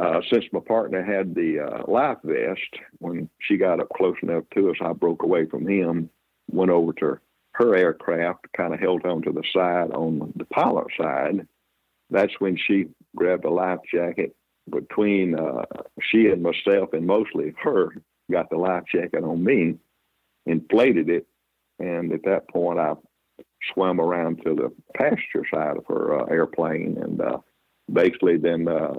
[0.00, 4.42] Uh, since my partner had the uh, life vest, when she got up close enough
[4.52, 6.10] to us, I broke away from him,
[6.50, 7.20] went over to
[7.52, 11.46] her aircraft, kind of held on to the side on the pilot side.
[12.10, 14.34] That's when she grabbed a life jacket.
[14.68, 15.66] Between uh,
[16.00, 17.94] she and myself, and mostly her,
[18.32, 19.76] got the life jacket on me,
[20.46, 21.26] inflated it,
[21.78, 22.94] and at that point, I
[23.72, 27.38] swam around to the passenger side of her uh, airplane and uh,
[27.92, 28.94] basically then uh,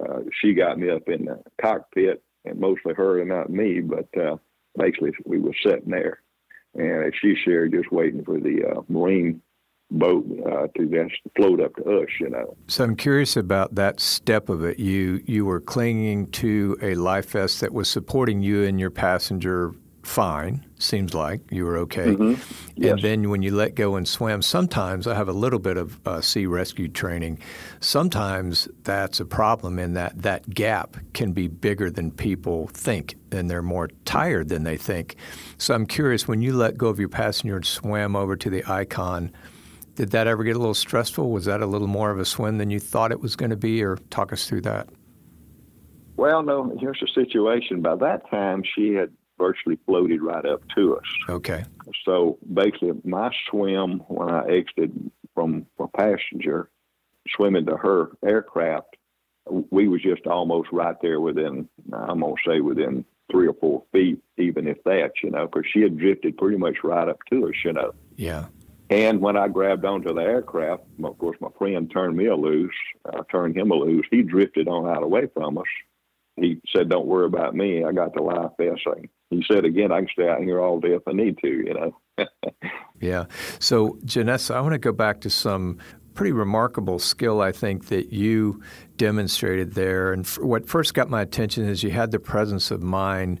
[0.00, 4.08] uh, she got me up in the cockpit and mostly her and not me, but
[4.20, 4.36] uh,
[4.78, 6.20] basically we were sitting there
[6.74, 9.40] and she shared just waiting for the uh, Marine
[9.90, 12.56] boat uh, to just float up to us, you know.
[12.66, 14.78] So I'm curious about that step of it.
[14.78, 19.72] You you were clinging to a life vest that was supporting you and your passenger
[20.06, 22.06] fine, seems like you were okay.
[22.06, 22.34] Mm-hmm.
[22.76, 22.92] Yes.
[22.92, 26.00] And then when you let go and swim, sometimes I have a little bit of
[26.06, 27.40] uh, sea rescue training.
[27.80, 33.50] Sometimes that's a problem in that that gap can be bigger than people think, and
[33.50, 35.16] they're more tired than they think.
[35.58, 38.64] So I'm curious when you let go of your passenger and swam over to the
[38.70, 39.32] icon.
[39.96, 41.30] Did that ever get a little stressful?
[41.30, 43.56] Was that a little more of a swim than you thought it was going to
[43.56, 44.88] be, or talk us through that?
[46.16, 47.82] Well, no, here's the situation.
[47.82, 51.04] By that time, she had virtually floated right up to us.
[51.28, 51.64] Okay.
[52.04, 56.70] So basically, my swim when I exited from a passenger,
[57.34, 58.96] swimming to her aircraft,
[59.70, 63.84] we was just almost right there within, I'm going to say within three or four
[63.92, 67.48] feet, even if that, you know, because she had drifted pretty much right up to
[67.48, 67.92] us, you know.
[68.16, 68.46] Yeah.
[68.88, 72.74] And when I grabbed onto the aircraft, of course, my friend turned me a loose.
[73.04, 74.06] I turned him a loose.
[74.10, 75.64] He drifted on out away from us.
[76.36, 77.84] He said, "Don't worry about me.
[77.84, 78.86] I got the life vest
[79.30, 81.74] he said again, I can stay out here all day if I need to, you
[81.74, 82.26] know.
[83.00, 83.24] yeah.
[83.58, 85.78] So, Janessa, I want to go back to some
[86.14, 88.62] pretty remarkable skill, I think, that you
[88.96, 90.12] demonstrated there.
[90.12, 93.40] And f- what first got my attention is you had the presence of mind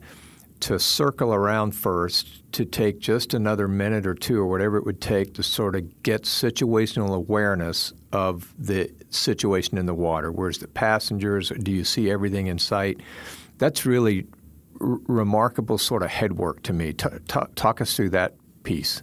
[0.60, 5.00] to circle around first, to take just another minute or two or whatever it would
[5.00, 10.32] take to sort of get situational awareness of the situation in the water.
[10.32, 11.50] Where's the passengers?
[11.50, 12.98] Do you see everything in sight?
[13.58, 14.26] That's really
[14.78, 16.94] remarkable sort of headwork to me.
[16.94, 19.02] T- t- talk us through that piece.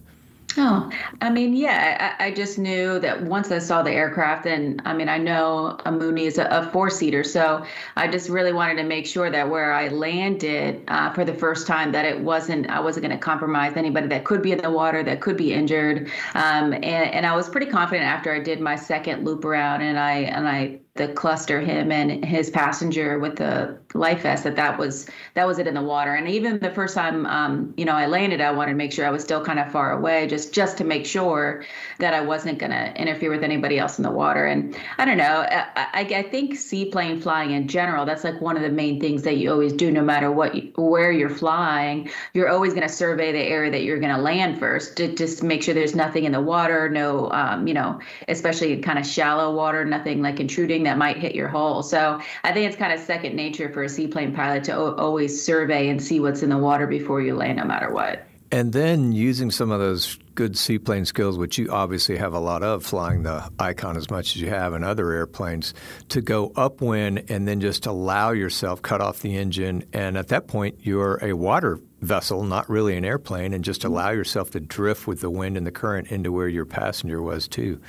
[0.55, 4.81] Oh, I mean, yeah, I, I, just knew that once I saw the aircraft, and
[4.85, 8.53] I mean, I know a Mooney is a, a four seater, so I just really
[8.53, 12.19] wanted to make sure that where I landed uh, for the first time, that it
[12.19, 15.37] wasn't, I wasn't going to compromise anybody that could be in the water, that could
[15.37, 16.11] be injured.
[16.35, 19.97] Um, and, and I was pretty confident after I did my second loop around and
[19.97, 24.77] I, and I the cluster him and his passenger with the life vest that that
[24.77, 26.13] was that was it in the water.
[26.13, 29.05] And even the first time um, you know i landed i wanted to make sure
[29.05, 31.65] i was still kind of far away just just to make sure
[31.97, 34.45] that i wasn't going to interfere with anybody else in the water.
[34.45, 38.55] And i don't know I, I, I, think seaplane flying in general that's like one
[38.55, 42.09] of the main things that you always do no matter what you, where you're flying
[42.33, 45.41] you're always going to survey the area that you're going to land first to just
[45.41, 49.55] make sure there's nothing in the water no um, you know especially kind of shallow
[49.55, 51.83] water nothing like intruding that might hit your hull.
[51.83, 55.43] So I think it's kind of second nature for a seaplane pilot to o- always
[55.43, 58.25] survey and see what's in the water before you land, no matter what.
[58.51, 62.61] And then using some of those good seaplane skills, which you obviously have a lot
[62.61, 65.73] of flying the Icon as much as you have in other airplanes,
[66.09, 69.83] to go upwind and then just allow yourself cut off the engine.
[69.91, 74.11] And at that point, you're a water vessel, not really an airplane, and just allow
[74.11, 77.81] yourself to drift with the wind and the current into where your passenger was too.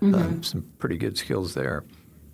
[0.00, 0.14] Mm-hmm.
[0.14, 1.84] Um, some pretty good skills there.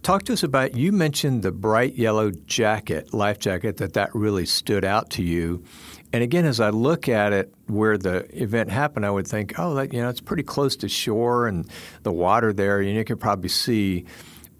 [0.07, 4.46] Talk to us about you mentioned the bright yellow jacket, life jacket, that that really
[4.46, 5.64] stood out to you.
[6.12, 9.74] And again, as I look at it, where the event happened, I would think, oh,
[9.74, 11.68] that, you know, it's pretty close to shore and
[12.04, 14.04] the water there, and you could probably see,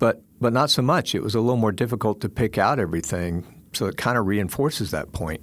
[0.01, 1.15] but but not so much.
[1.15, 4.91] It was a little more difficult to pick out everything, so it kind of reinforces
[4.91, 5.43] that point.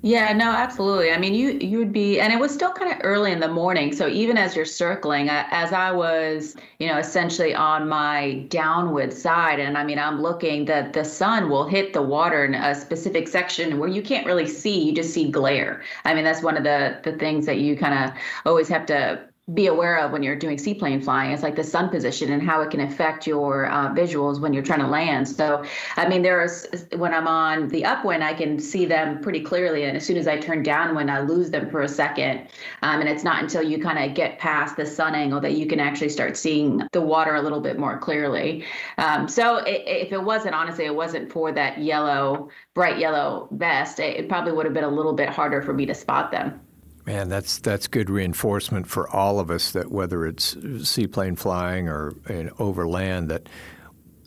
[0.00, 1.10] Yeah, no, absolutely.
[1.10, 3.48] I mean, you you would be, and it was still kind of early in the
[3.48, 3.92] morning.
[3.92, 9.12] So even as you're circling, uh, as I was, you know, essentially on my downward
[9.12, 12.76] side, and I mean, I'm looking that the sun will hit the water in a
[12.76, 14.84] specific section where you can't really see.
[14.84, 15.82] You just see glare.
[16.04, 19.28] I mean, that's one of the the things that you kind of always have to
[19.54, 21.32] be aware of when you're doing seaplane flying.
[21.32, 24.62] It's like the sun position and how it can affect your uh, visuals when you're
[24.62, 25.26] trying to land.
[25.26, 25.64] So,
[25.96, 29.96] I mean, there's when I'm on the upwind, I can see them pretty clearly, and
[29.96, 32.48] as soon as I turn downwind, I lose them for a second.
[32.82, 35.66] Um, and it's not until you kind of get past the sun angle that you
[35.66, 38.64] can actually start seeing the water a little bit more clearly.
[38.98, 43.98] Um, so, it, if it wasn't honestly, it wasn't for that yellow, bright yellow vest,
[43.98, 46.60] it, it probably would have been a little bit harder for me to spot them.
[47.08, 52.12] Man, that's that's good reinforcement for all of us that whether it's seaplane flying or
[52.28, 53.48] you over land that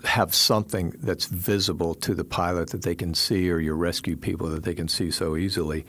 [0.04, 4.48] have something that's visible to the pilot that they can see or your rescue people
[4.48, 5.86] that they can see so easily.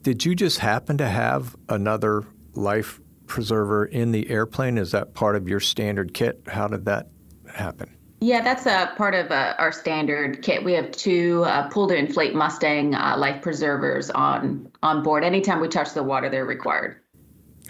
[0.00, 4.78] Did you just happen to have another life preserver in the airplane?
[4.78, 6.40] Is that part of your standard kit?
[6.46, 7.08] How did that
[7.52, 7.98] happen?
[8.24, 10.64] Yeah, that's a part of uh, our standard kit.
[10.64, 15.24] We have two uh, pull to inflate Mustang uh, life preservers on on board.
[15.24, 16.96] Anytime we touch the water, they're required.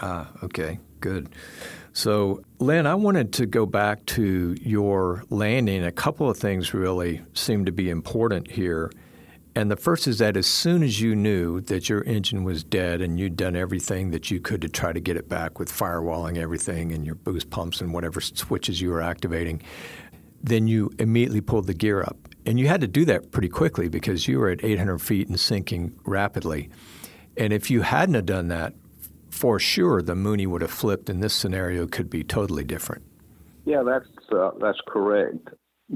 [0.00, 1.28] Ah, okay, good.
[1.92, 5.84] So, Lynn, I wanted to go back to your landing.
[5.84, 8.92] A couple of things really seem to be important here.
[9.56, 13.00] And the first is that as soon as you knew that your engine was dead
[13.00, 16.38] and you'd done everything that you could to try to get it back with firewalling
[16.38, 19.62] everything and your boost pumps and whatever switches you were activating,
[20.44, 22.16] then you immediately pulled the gear up.
[22.46, 25.40] And you had to do that pretty quickly because you were at 800 feet and
[25.40, 26.68] sinking rapidly.
[27.36, 28.74] And if you hadn't have done that,
[29.30, 33.02] for sure the Mooney would have flipped, and this scenario could be totally different.
[33.64, 35.48] Yeah, that's uh, that's correct.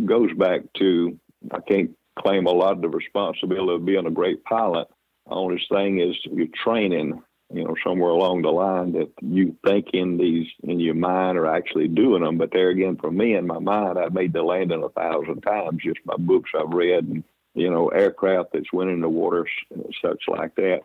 [0.06, 1.18] Goes back to
[1.52, 4.88] I can't claim a lot of the responsibility of being a great pilot.
[5.26, 7.22] The only thing is your training
[7.52, 11.46] you know, somewhere along the line that you think in these in your mind are
[11.46, 12.36] actually doing them.
[12.36, 15.80] But there again, for me in my mind, I've made the landing a thousand times
[15.82, 17.24] just by books I've read and
[17.54, 20.82] you know aircraft that's went in the waters and such like that.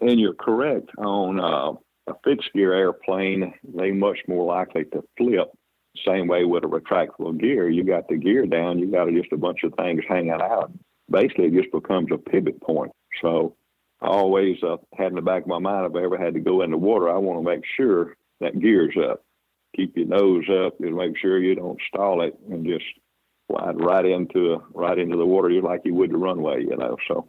[0.00, 1.72] And you're correct on uh,
[2.10, 5.52] a fixed gear airplane; they much more likely to flip.
[6.06, 9.36] Same way with a retractable gear, you got the gear down, you got just a
[9.36, 10.72] bunch of things hanging out.
[11.10, 12.92] Basically, it just becomes a pivot point.
[13.20, 13.56] So
[14.02, 16.40] I always uh, had in the back of my mind if I ever had to
[16.40, 19.22] go in the water, I want to make sure that gear's up.
[19.76, 22.84] Keep your nose up and make sure you don't stall it and just
[23.50, 26.96] slide right into right into the water like you would the runway, you know.
[27.08, 27.28] So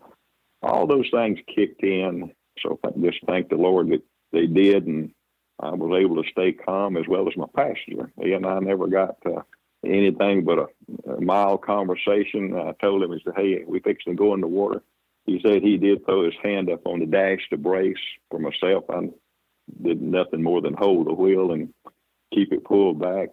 [0.62, 2.32] all those things kicked in.
[2.60, 5.12] So I just thank the Lord that they did, and
[5.60, 8.12] I was able to stay calm as well as my passenger.
[8.22, 9.42] He and I never got uh,
[9.86, 12.56] anything but a, a mild conversation.
[12.56, 14.82] I told him, he said, "Hey, we fixing to go in the water."
[15.26, 17.96] He said he did throw his hand up on the dash to brace
[18.30, 18.86] for myself.
[18.90, 19.10] I
[19.82, 21.74] did nothing more than hold the wheel and
[22.34, 23.30] keep it pulled back.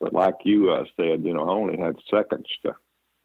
[0.00, 2.74] But like you I said, you know, I only had seconds to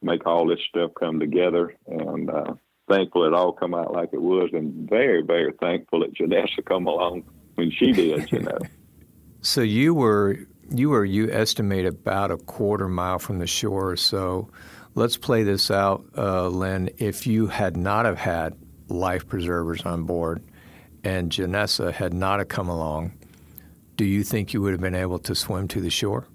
[0.01, 1.75] make all this stuff come together.
[1.87, 2.53] And uh,
[2.89, 4.49] thankful it all come out like it was.
[4.53, 7.23] And very, very thankful that Janessa come along
[7.55, 8.59] when she did, you know.
[9.45, 10.39] So you were
[10.73, 13.91] you were you estimate about a quarter mile from the shore.
[13.91, 14.49] Or so
[14.95, 16.89] let's play this out, uh, Lynn.
[16.97, 18.55] If you had not have had
[18.87, 20.43] life preservers on board,
[21.03, 23.13] and Janessa had not have come along,
[23.95, 26.27] do you think you would have been able to swim to the shore?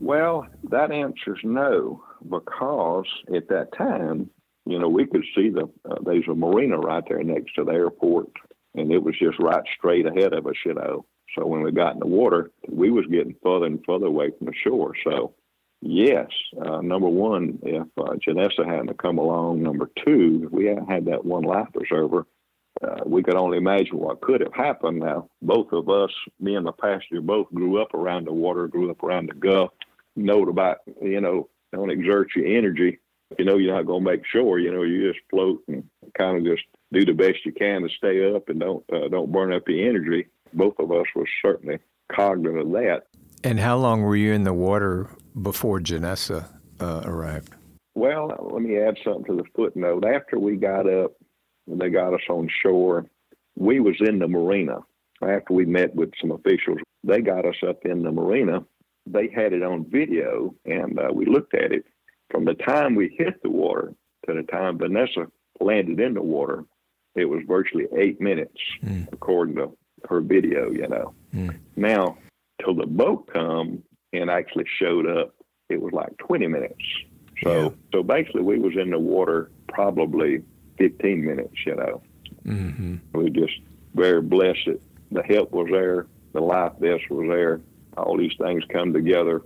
[0.00, 4.30] Well, that answer's no, because at that time,
[4.66, 7.72] you know, we could see the uh, there's a marina right there next to the
[7.72, 8.28] airport,
[8.74, 11.04] and it was just right straight ahead of us, you know.
[11.36, 14.46] So when we got in the water, we was getting further and further away from
[14.46, 14.94] the shore.
[15.04, 15.34] So
[15.84, 16.28] yes,
[16.60, 21.04] uh, number one, if uh, Janessa hadn't come along, number two, if we hadn't had
[21.06, 22.26] that one life preserver,
[22.82, 25.00] uh, we could only imagine what could have happened.
[25.00, 26.10] Now, both of us,
[26.40, 29.70] me and the passenger, both grew up around the water, grew up around the Gulf,
[30.16, 32.98] know about, you know, don't exert your energy.
[33.38, 35.84] You know, you're not going to make sure, you know, you just float and
[36.16, 39.32] kind of just do the best you can to stay up and don't, uh, don't
[39.32, 40.26] burn up your energy.
[40.52, 41.78] Both of us were certainly
[42.12, 43.02] cognizant of that.
[43.42, 45.08] And how long were you in the water
[45.40, 46.48] before Janessa
[46.80, 47.54] uh, arrived?
[47.94, 50.04] Well, let me add something to the footnote.
[50.04, 51.12] After we got up,
[51.66, 53.06] they got us on shore.
[53.56, 54.80] We was in the marina.
[55.22, 58.64] After we met with some officials, they got us up in the marina.
[59.06, 61.84] They had it on video, and uh, we looked at it.
[62.30, 63.94] From the time we hit the water
[64.26, 65.30] to the time Janessa
[65.60, 66.64] landed in the water,
[67.14, 69.06] it was virtually eight minutes, mm.
[69.12, 69.76] according to
[70.08, 70.70] her video.
[70.70, 71.14] You know.
[71.32, 71.58] Mm.
[71.76, 72.18] Now,
[72.62, 73.84] till the boat come
[74.16, 75.34] and actually showed up,
[75.68, 76.84] it was like 20 minutes.
[77.42, 77.68] So, yeah.
[77.92, 80.42] so basically, we was in the water probably
[80.78, 82.02] 15 minutes, you know.
[82.46, 83.18] Mm-hmm.
[83.18, 83.60] We just
[83.94, 87.60] very blessed that the help was there, the life vest was there,
[87.96, 89.42] all these things come together.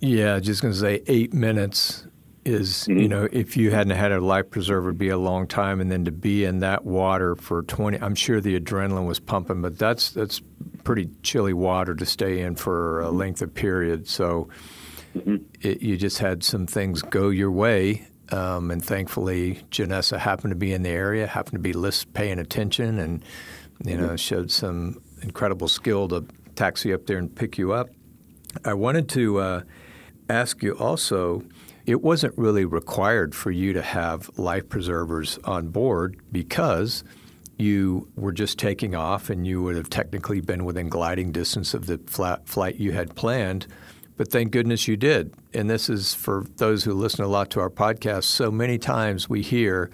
[0.00, 2.06] Yeah, just to say eight minutes
[2.44, 2.98] is, mm-hmm.
[2.98, 5.80] you know, if you hadn't had a life preserver, it'd be a long time.
[5.80, 9.62] And then to be in that water for 20, I'm sure the adrenaline was pumping,
[9.62, 10.42] but that's, that's
[10.84, 14.08] pretty chilly water to stay in for a length of period.
[14.08, 14.48] So
[15.14, 15.36] mm-hmm.
[15.60, 20.56] it, you just had some things go your way um, and thankfully, Janessa happened to
[20.56, 23.22] be in the area, happened to be list paying attention, and
[23.84, 26.24] you know showed some incredible skill to
[26.54, 27.90] taxi up there and pick you up.
[28.64, 29.62] I wanted to uh,
[30.28, 31.44] ask you also.
[31.84, 37.02] It wasn't really required for you to have life preservers on board because
[37.62, 41.86] you were just taking off and you would have technically been within gliding distance of
[41.86, 41.98] the
[42.44, 43.66] flight you had planned
[44.16, 45.34] but thank goodness you did.
[45.54, 48.24] And this is for those who listen a lot to our podcast.
[48.24, 49.90] So many times we hear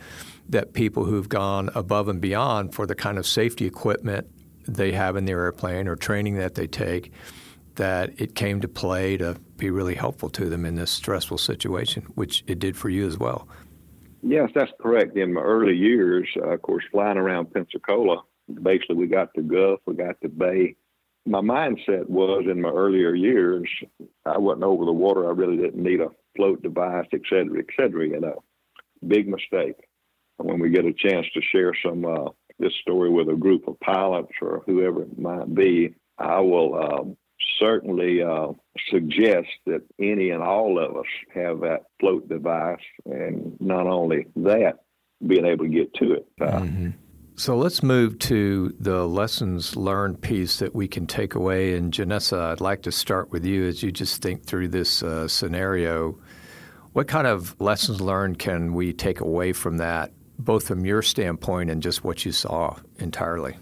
[0.49, 4.27] that people who've gone above and beyond for the kind of safety equipment
[4.67, 7.13] they have in their airplane or training that they take,
[7.77, 12.03] that it came to play to be really helpful to them in this stressful situation,
[12.15, 13.49] which it did for you as well.
[14.23, 15.17] Yes, that's correct.
[15.17, 18.23] In my early years, uh, of course, flying around Pensacola,
[18.63, 20.75] basically we got to Gulf, we got to Bay,
[21.29, 23.69] my mindset was in my earlier years,
[24.25, 25.29] I wasn't over the water.
[25.29, 28.43] I really didn't need a float device, et cetera, et cetera, you know.
[29.07, 29.77] Big mistake.
[30.39, 33.79] When we get a chance to share some uh, this story with a group of
[33.81, 37.17] pilots or whoever it might be, I will um,
[37.59, 38.49] certainly uh,
[38.91, 44.81] suggest that any and all of us have that float device, and not only that,
[45.27, 46.27] being able to get to it.
[46.41, 46.91] Uh, mm-hmm.
[47.37, 51.77] So let's move to the lessons learned piece that we can take away.
[51.77, 55.29] And Janessa, I'd like to start with you as you just think through this uh,
[55.29, 56.19] scenario.
[56.95, 61.71] What kind of lessons learned can we take away from that, both from your standpoint
[61.71, 63.57] and just what you saw entirely?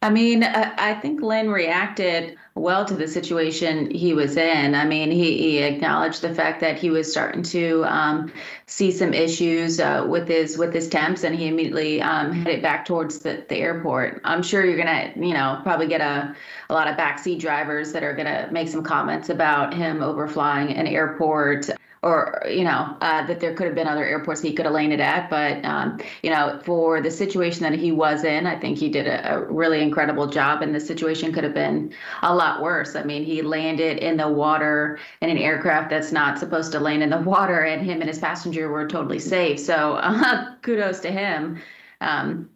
[0.00, 4.76] I mean, I think Lynn reacted well to the situation he was in.
[4.76, 8.32] I mean, he, he acknowledged the fact that he was starting to um,
[8.66, 12.84] see some issues uh, with his with his temps, and he immediately um, headed back
[12.84, 14.20] towards the, the airport.
[14.22, 16.34] I'm sure you're gonna, you know, probably get a,
[16.70, 20.86] a lot of backseat drivers that are gonna make some comments about him overflying an
[20.86, 21.70] airport
[22.02, 25.00] or you know uh, that there could have been other airports he could have landed
[25.00, 28.88] at but um, you know for the situation that he was in i think he
[28.88, 31.92] did a, a, really incredible job and the situation could have been
[32.22, 32.96] a lot worse.
[32.96, 37.02] I mean he landed in the water in an aircraft that's not supposed to land
[37.02, 39.60] in the water and him and his passenger were totally safe.
[39.60, 41.60] So uh, kudos to him.
[42.00, 42.50] Um,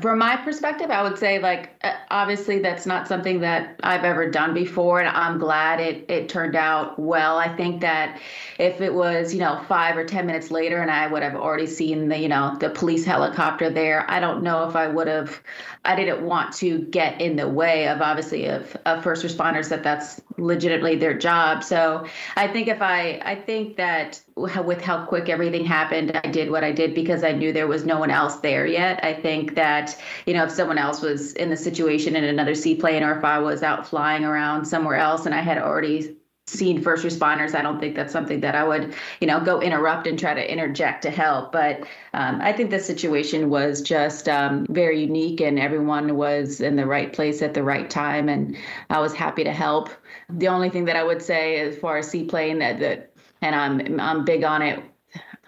[0.00, 4.30] from my perspective, I would say like uh, obviously that's not something that I've ever
[4.30, 7.38] done before, and I'm glad it it turned out well.
[7.38, 8.20] I think that
[8.58, 11.66] if it was you know five or ten minutes later, and I would have already
[11.66, 15.40] seen the you know the police helicopter there, I don't know if I would have.
[15.84, 19.82] I didn't want to get in the way of obviously of, of first responders that
[19.82, 21.64] that's legitimately their job.
[21.64, 22.06] So
[22.36, 26.64] I think if I I think that with how quick everything happened, I did what
[26.64, 29.02] I did because I knew there was no one else there yet.
[29.02, 29.96] I think that that,
[30.26, 33.38] you know, if someone else was in the situation in another seaplane or if I
[33.38, 36.16] was out flying around somewhere else and I had already
[36.46, 40.08] seen first responders, I don't think that's something that I would, you know, go interrupt
[40.08, 41.52] and try to interject to help.
[41.52, 46.74] But um, I think the situation was just um, very unique, and everyone was in
[46.74, 48.56] the right place at the right time, and
[48.88, 49.90] I was happy to help.
[50.28, 53.12] The only thing that I would say, as far as seaplane, that that,
[53.42, 54.82] and I'm I'm big on it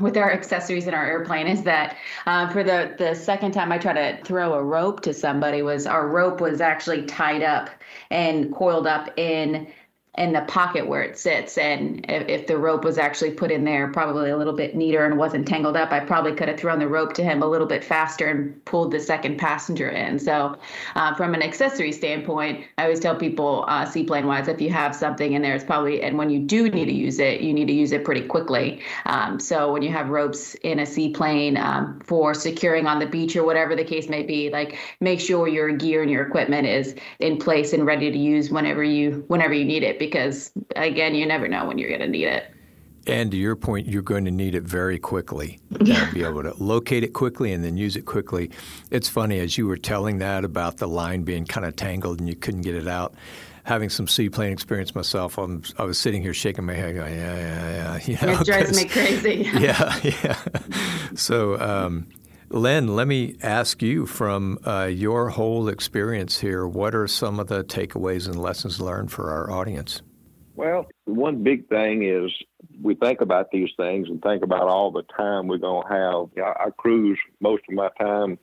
[0.01, 3.79] with our accessories in our airplane is that uh, for the the second time I
[3.79, 7.69] tried to throw a rope to somebody was our rope was actually tied up
[8.11, 9.69] and coiled up in
[10.19, 11.57] in the pocket where it sits.
[11.57, 15.07] And if, if, the rope was actually put in there, probably a little bit neater
[15.07, 17.67] and wasn't tangled up, I probably could have thrown the rope to him a little
[17.67, 20.19] bit faster and pulled the second passenger in.
[20.19, 20.59] So,
[20.97, 24.95] uh, from an accessory standpoint, I always tell people, uh, seaplane wise, if you have
[24.95, 27.69] something in there, it's probably, and when you do need to use it, you need
[27.69, 28.83] to use it pretty quickly.
[29.07, 33.35] Um, so, when you have ropes in a seaplane um, for securing on the beach
[33.35, 36.95] or whatever the case may be, like make sure your gear and your equipment is
[37.19, 41.27] in place and ready to use whenever you whenever you need it because again, you
[41.27, 42.53] never know when you're going to need it.
[43.07, 45.61] And to your point, you're going to need it very quickly.
[45.81, 46.11] Yeah.
[46.13, 48.51] Be able to locate it quickly and then use it quickly.
[48.91, 52.29] It's funny as you were telling that about the line being kind of tangled and
[52.29, 53.15] you couldn't get it out.
[53.65, 57.37] Having some seaplane experience myself, I'm, i was sitting here shaking my head, going, "Yeah,
[57.37, 59.49] yeah, yeah." You know, it drives me crazy.
[59.55, 60.37] yeah, yeah.
[61.15, 62.09] So, um,
[62.53, 67.47] Len, let me ask you from uh, your whole experience here, what are some of
[67.47, 70.03] the takeaways and lessons learned for our audience?
[70.55, 72.31] Well, one big thing is
[72.83, 76.45] we think about these things and think about all the time we're going to have.
[76.47, 78.39] I, I cruise most of my time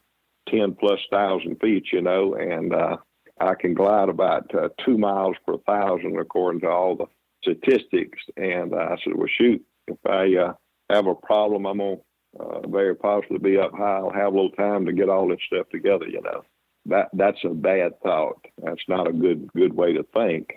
[0.50, 2.98] 10 plus thousand feet, you know, and uh,
[3.40, 7.06] I can glide about uh, two miles per thousand according to all the
[7.44, 8.18] statistics.
[8.36, 10.54] And uh, I said, well, shoot, if I uh,
[10.90, 12.04] have a problem, I'm going to
[12.38, 13.98] uh, very possibly be up high.
[13.98, 16.08] I'll have a little time to get all this stuff together.
[16.08, 16.44] You know,
[16.88, 18.46] that that's a bad thought.
[18.62, 20.56] That's not a good good way to think.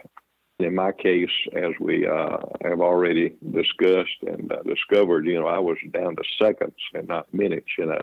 [0.59, 5.59] In my case, as we uh, have already discussed and uh, discovered, you know, I
[5.59, 7.67] was down to seconds and not minutes.
[7.79, 8.01] You know,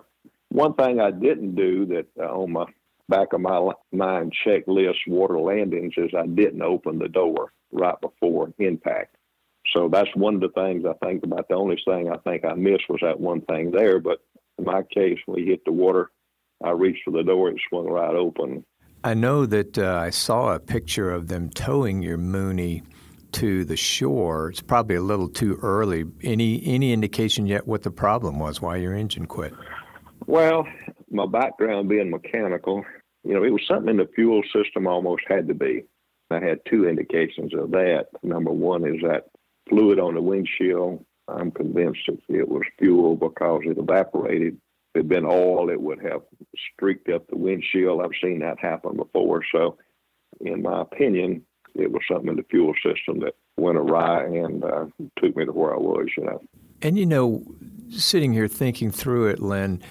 [0.50, 2.66] one thing I didn't do that uh, on my
[3.08, 8.54] back of my mind checklist water landings is I didn't open the door right before
[8.60, 9.16] impact.
[9.74, 11.48] So that's one of the things I think about.
[11.48, 14.00] The only thing I think I missed was that one thing there.
[14.00, 14.20] But
[14.58, 16.12] in my case, when we hit the water,
[16.64, 18.66] I reached for the door, it swung right open.
[19.04, 22.84] I know that uh, I saw a picture of them towing your Mooney
[23.34, 24.50] to the shore.
[24.50, 26.04] It's probably a little too early.
[26.22, 28.62] Any any indication yet what the problem was?
[28.62, 29.54] Why your engine quit?
[30.26, 30.68] Well,
[31.10, 32.84] my background being mechanical,
[33.24, 34.88] you know, it was something in the fuel system.
[34.88, 35.84] Almost had to be.
[36.32, 38.08] I had two indications of that.
[38.22, 39.30] Number one is that
[39.70, 41.06] fluid on the windshield.
[41.28, 44.54] I'm convinced if it was fuel because it evaporated.
[44.94, 46.22] If it had been oil, it would have
[46.74, 48.02] streaked up the windshield.
[48.02, 49.42] I've seen that happen before.
[49.52, 49.78] So,
[50.42, 51.44] in my opinion,
[51.76, 54.86] it was something in the fuel system that went awry and uh,
[55.22, 56.42] took me to where I was, you know.
[56.82, 57.44] And you know,
[57.92, 59.84] sitting here thinking through it, Lynn,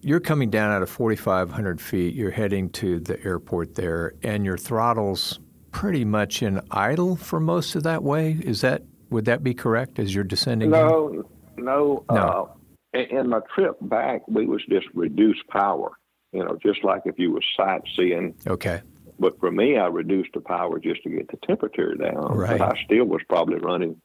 [0.00, 2.14] you're coming down out of 4,500 feet.
[2.14, 5.38] You're heading to the airport there, and your throttle's
[5.70, 8.38] pretty much in idle for most of that way.
[8.42, 8.82] Is that
[9.12, 10.70] would that be correct as you're descending?
[10.70, 11.24] No,
[11.56, 12.04] no.
[12.10, 12.56] no.
[12.94, 15.92] Uh, in my trip back, we was just reduced power.
[16.32, 18.34] You know, just like if you were sightseeing.
[18.46, 18.80] Okay.
[19.18, 22.36] But for me, I reduced the power just to get the temperature down.
[22.36, 22.58] Right.
[22.58, 24.00] But I still was probably running,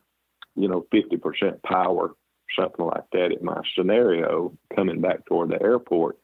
[0.56, 2.12] you know, 50% power,
[2.60, 6.18] something like that in my scenario coming back toward the airport.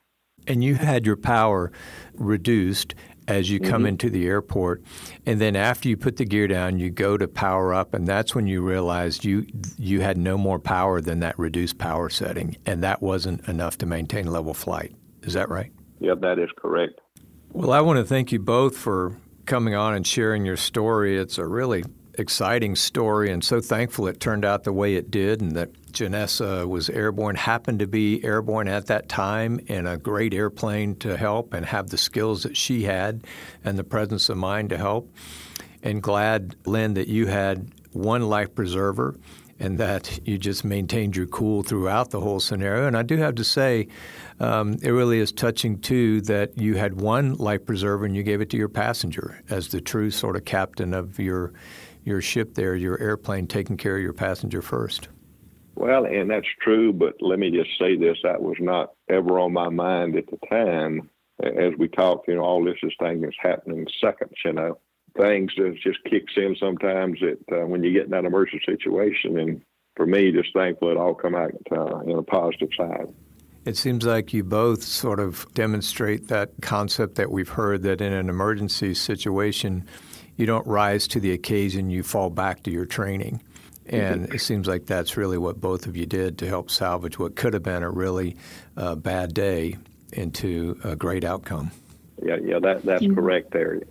[0.46, 1.72] And you had your power
[2.14, 2.96] reduced
[3.28, 3.88] as you come mm-hmm.
[3.88, 4.84] into the airport.
[5.26, 8.36] And then after you put the gear down, you go to power up, and that's
[8.36, 9.46] when you realized you
[9.78, 13.86] you had no more power than that reduced power setting, and that wasn't enough to
[13.86, 14.96] maintain level flight.
[15.22, 15.72] Is that right?
[16.00, 17.00] Yeah, that is correct.
[17.54, 19.16] Well, I want to thank you both for
[19.46, 21.18] coming on and sharing your story.
[21.18, 21.84] It's a really
[22.16, 26.68] exciting story, and so thankful it turned out the way it did, and that Janessa
[26.68, 31.54] was airborne, happened to be airborne at that time in a great airplane to help
[31.54, 33.26] and have the skills that she had
[33.64, 35.10] and the presence of mind to help.
[35.84, 39.16] And glad, Lynn, that you had one life preserver
[39.60, 42.88] and that you just maintained your cool throughout the whole scenario.
[42.88, 43.88] And I do have to say,
[44.40, 48.42] um, it really is touching too that you had one life preserver and you gave
[48.42, 51.54] it to your passenger as the true sort of captain of your
[52.04, 55.08] your ship there, your airplane, taking care of your passenger first.
[55.76, 59.54] Well, and that's true, but let me just say this: that was not ever on
[59.54, 61.10] my mind at the time.
[61.44, 64.34] As we talked, you know, all this is thing that's happening in seconds.
[64.46, 64.78] You know,
[65.20, 69.40] things that just kicks in sometimes that uh, when you get in that emergency situation.
[69.40, 69.62] And
[69.96, 73.14] for me, just thankful it all come out uh, in a positive side.
[73.66, 78.12] It seems like you both sort of demonstrate that concept that we've heard that in
[78.12, 79.88] an emergency situation,
[80.38, 83.42] you don't rise to the occasion, you fall back to your training.
[83.86, 87.36] And it seems like that's really what both of you did to help salvage what
[87.36, 88.38] could have been a really
[88.78, 89.78] uh, bad day
[90.14, 91.72] into a great outcome.
[92.24, 93.16] Yeah, yeah, that, that's mm-hmm.
[93.16, 93.82] correct there.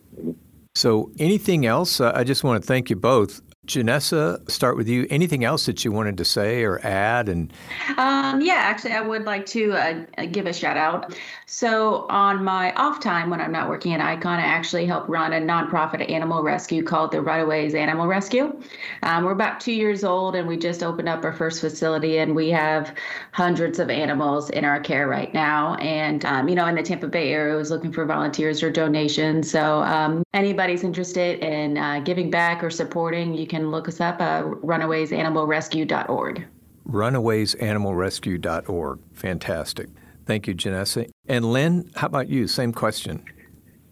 [0.75, 2.01] So, anything else?
[2.01, 3.43] Uh, I just want to thank you both.
[3.65, 5.07] Janessa, start with you.
[5.09, 7.29] Anything else that you wanted to say or add?
[7.29, 7.53] And
[7.97, 11.17] um, yeah, actually, I would like to uh, give a shout out.
[11.47, 15.33] So on my off time when I'm not working at Icon, I actually help run
[15.33, 18.61] a nonprofit animal rescue called the Runaways Animal Rescue.
[19.05, 22.35] Um, we're about two years old, and we just opened up our first facility, and
[22.35, 22.93] we have
[23.31, 25.77] hundreds of animals in our care right now.
[25.77, 28.73] And um, you know, in the Tampa Bay area, I was looking for volunteers or
[28.73, 29.49] donations.
[29.49, 34.21] So um, anybody's interested in uh, giving back or supporting, you can look us up
[34.21, 36.47] uh, at runawaysanimalrescue.org.
[36.89, 38.99] Runawaysanimalrescue.org.
[39.13, 39.89] Fantastic.
[40.25, 41.11] Thank you, Janessa.
[41.29, 42.49] And Lynn, how about you?
[42.49, 43.23] Same question.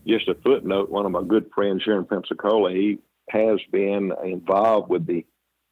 [0.08, 4.88] Just a footnote one of my good friends here in Pensacola, he has been involved
[4.88, 5.26] with the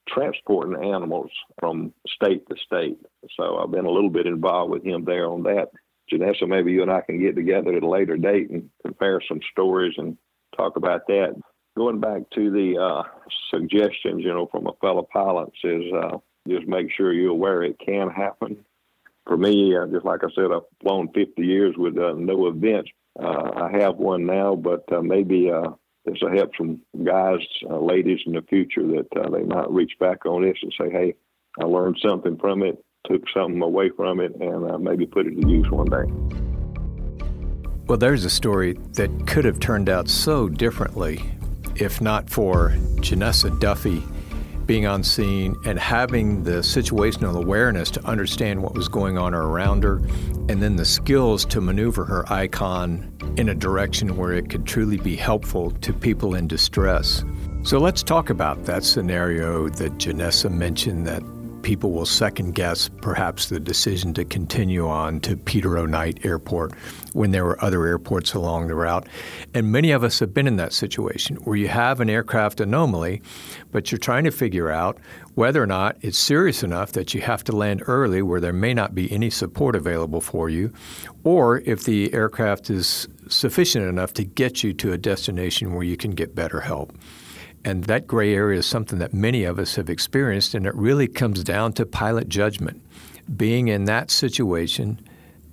[0.07, 2.99] transporting animals from state to state.
[3.39, 5.69] So I've been a little bit involved with him there on that.
[6.13, 9.41] Janessa, maybe you and I can get together at a later date and compare some
[9.53, 10.19] stories and
[10.57, 11.35] talk about that
[11.79, 13.03] going back to the uh,
[13.51, 16.19] suggestions, you know, from a fellow pilot is uh,
[16.49, 18.65] just make sure you're aware it can happen.
[19.27, 22.91] For me, uh, just like I said, I've flown 50 years with uh, no events.
[23.19, 25.51] Uh, I have one now, but uh, maybe
[26.05, 30.43] this will help some guys, ladies in the future that they might reach back on
[30.43, 31.15] this and say, hey,
[31.61, 35.49] I learned something from it, took something away from it, and maybe put it to
[35.49, 37.25] use one day.
[37.87, 41.38] Well, there's a story that could have turned out so differently
[41.81, 44.03] if not for Janessa Duffy
[44.67, 49.83] being on scene and having the situational awareness to understand what was going on around
[49.83, 49.97] her,
[50.51, 54.99] and then the skills to maneuver her icon in a direction where it could truly
[54.99, 57.25] be helpful to people in distress.
[57.63, 61.23] So let's talk about that scenario that Janessa mentioned that
[61.69, 65.85] people will second guess perhaps the decision to continue on to Peter O.
[65.85, 66.75] Knight Airport
[67.13, 69.07] when there were other airports along the route.
[69.53, 73.21] And many of us have been in that situation where you have an aircraft anomaly,
[73.71, 74.97] but you're trying to figure out
[75.35, 78.73] whether or not it's serious enough that you have to land early where there may
[78.73, 80.73] not be any support available for you,
[81.23, 85.99] or if the aircraft is sufficient enough to get you to a destination where you
[85.99, 86.97] can get better help.
[87.65, 91.09] And that gray area is something that many of us have experienced, and it really
[91.09, 92.83] comes down to pilot judgment.
[93.37, 95.01] Being in that situation,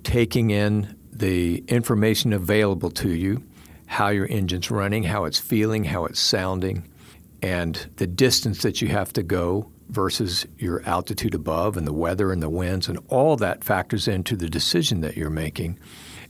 [0.02, 3.42] taking in the information available to you,
[3.86, 6.88] how your engine's running, how it's feeling, how it's sounding,
[7.42, 12.32] and the distance that you have to go versus your altitude above and the weather
[12.32, 15.78] and the winds, and all that factors into the decision that you're making.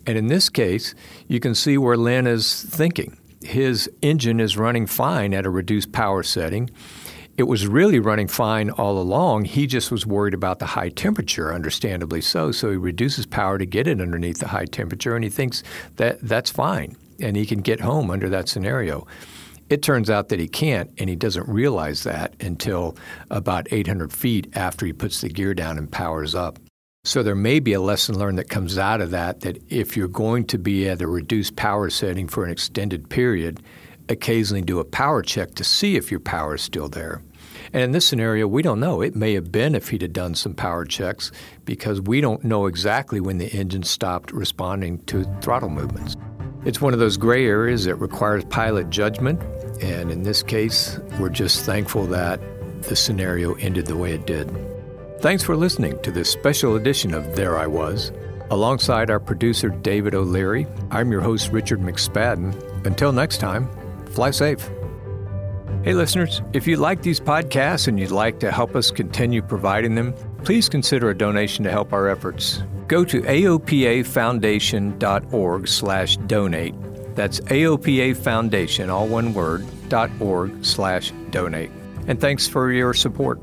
[0.07, 0.95] And in this case,
[1.27, 5.93] you can see where Lynn is thinking his engine is running fine at a reduced
[5.93, 6.70] power setting.
[7.37, 9.45] It was really running fine all along.
[9.45, 12.51] He just was worried about the high temperature, understandably so.
[12.51, 15.62] So he reduces power to get it underneath the high temperature, and he thinks
[15.97, 19.07] that that's fine and he can get home under that scenario.
[19.68, 22.97] It turns out that he can't, and he doesn't realize that until
[23.30, 26.59] about 800 feet after he puts the gear down and powers up.
[27.07, 30.09] So there may be a lesson learned that comes out of that that if you're
[30.09, 33.61] going to be at a reduced power setting for an extended period,
[34.09, 37.23] occasionally do a power check to see if your power is still there.
[37.73, 39.03] And in this scenario, we don't know.
[39.03, 41.31] It may have been if he'd have done some power checks
[41.65, 46.17] because we don't know exactly when the engine stopped responding to throttle movements.
[46.65, 49.41] It's one of those gray areas that requires pilot judgment.
[49.81, 52.41] And in this case, we're just thankful that
[52.83, 54.51] the scenario ended the way it did.
[55.21, 58.12] Thanks for listening to this special edition of There I Was.
[58.51, 62.85] Alongside our producer, David O'Leary, I'm your host, Richard McSpadden.
[62.85, 63.67] Until next time,
[64.11, 64.69] fly safe.
[65.83, 69.95] Hey, listeners, if you like these podcasts and you'd like to help us continue providing
[69.95, 70.12] them,
[70.45, 72.62] please consider a donation to help our efforts.
[72.87, 76.75] Go to aopafoundation.org slash donate.
[77.17, 81.71] That's AOPA Foundation, all one word, dot org slash donate.
[82.07, 83.43] And thanks for your support.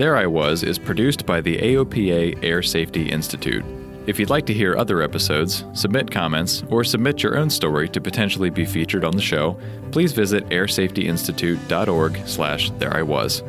[0.00, 3.62] There I Was is produced by the AOPA Air Safety Institute.
[4.06, 8.00] If you'd like to hear other episodes, submit comments, or submit your own story to
[8.00, 9.58] potentially be featured on the show,
[9.92, 13.42] please visit airsafetyinstitute.org slash there I was.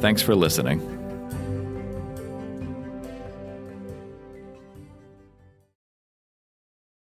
[0.00, 0.93] Thanks for listening.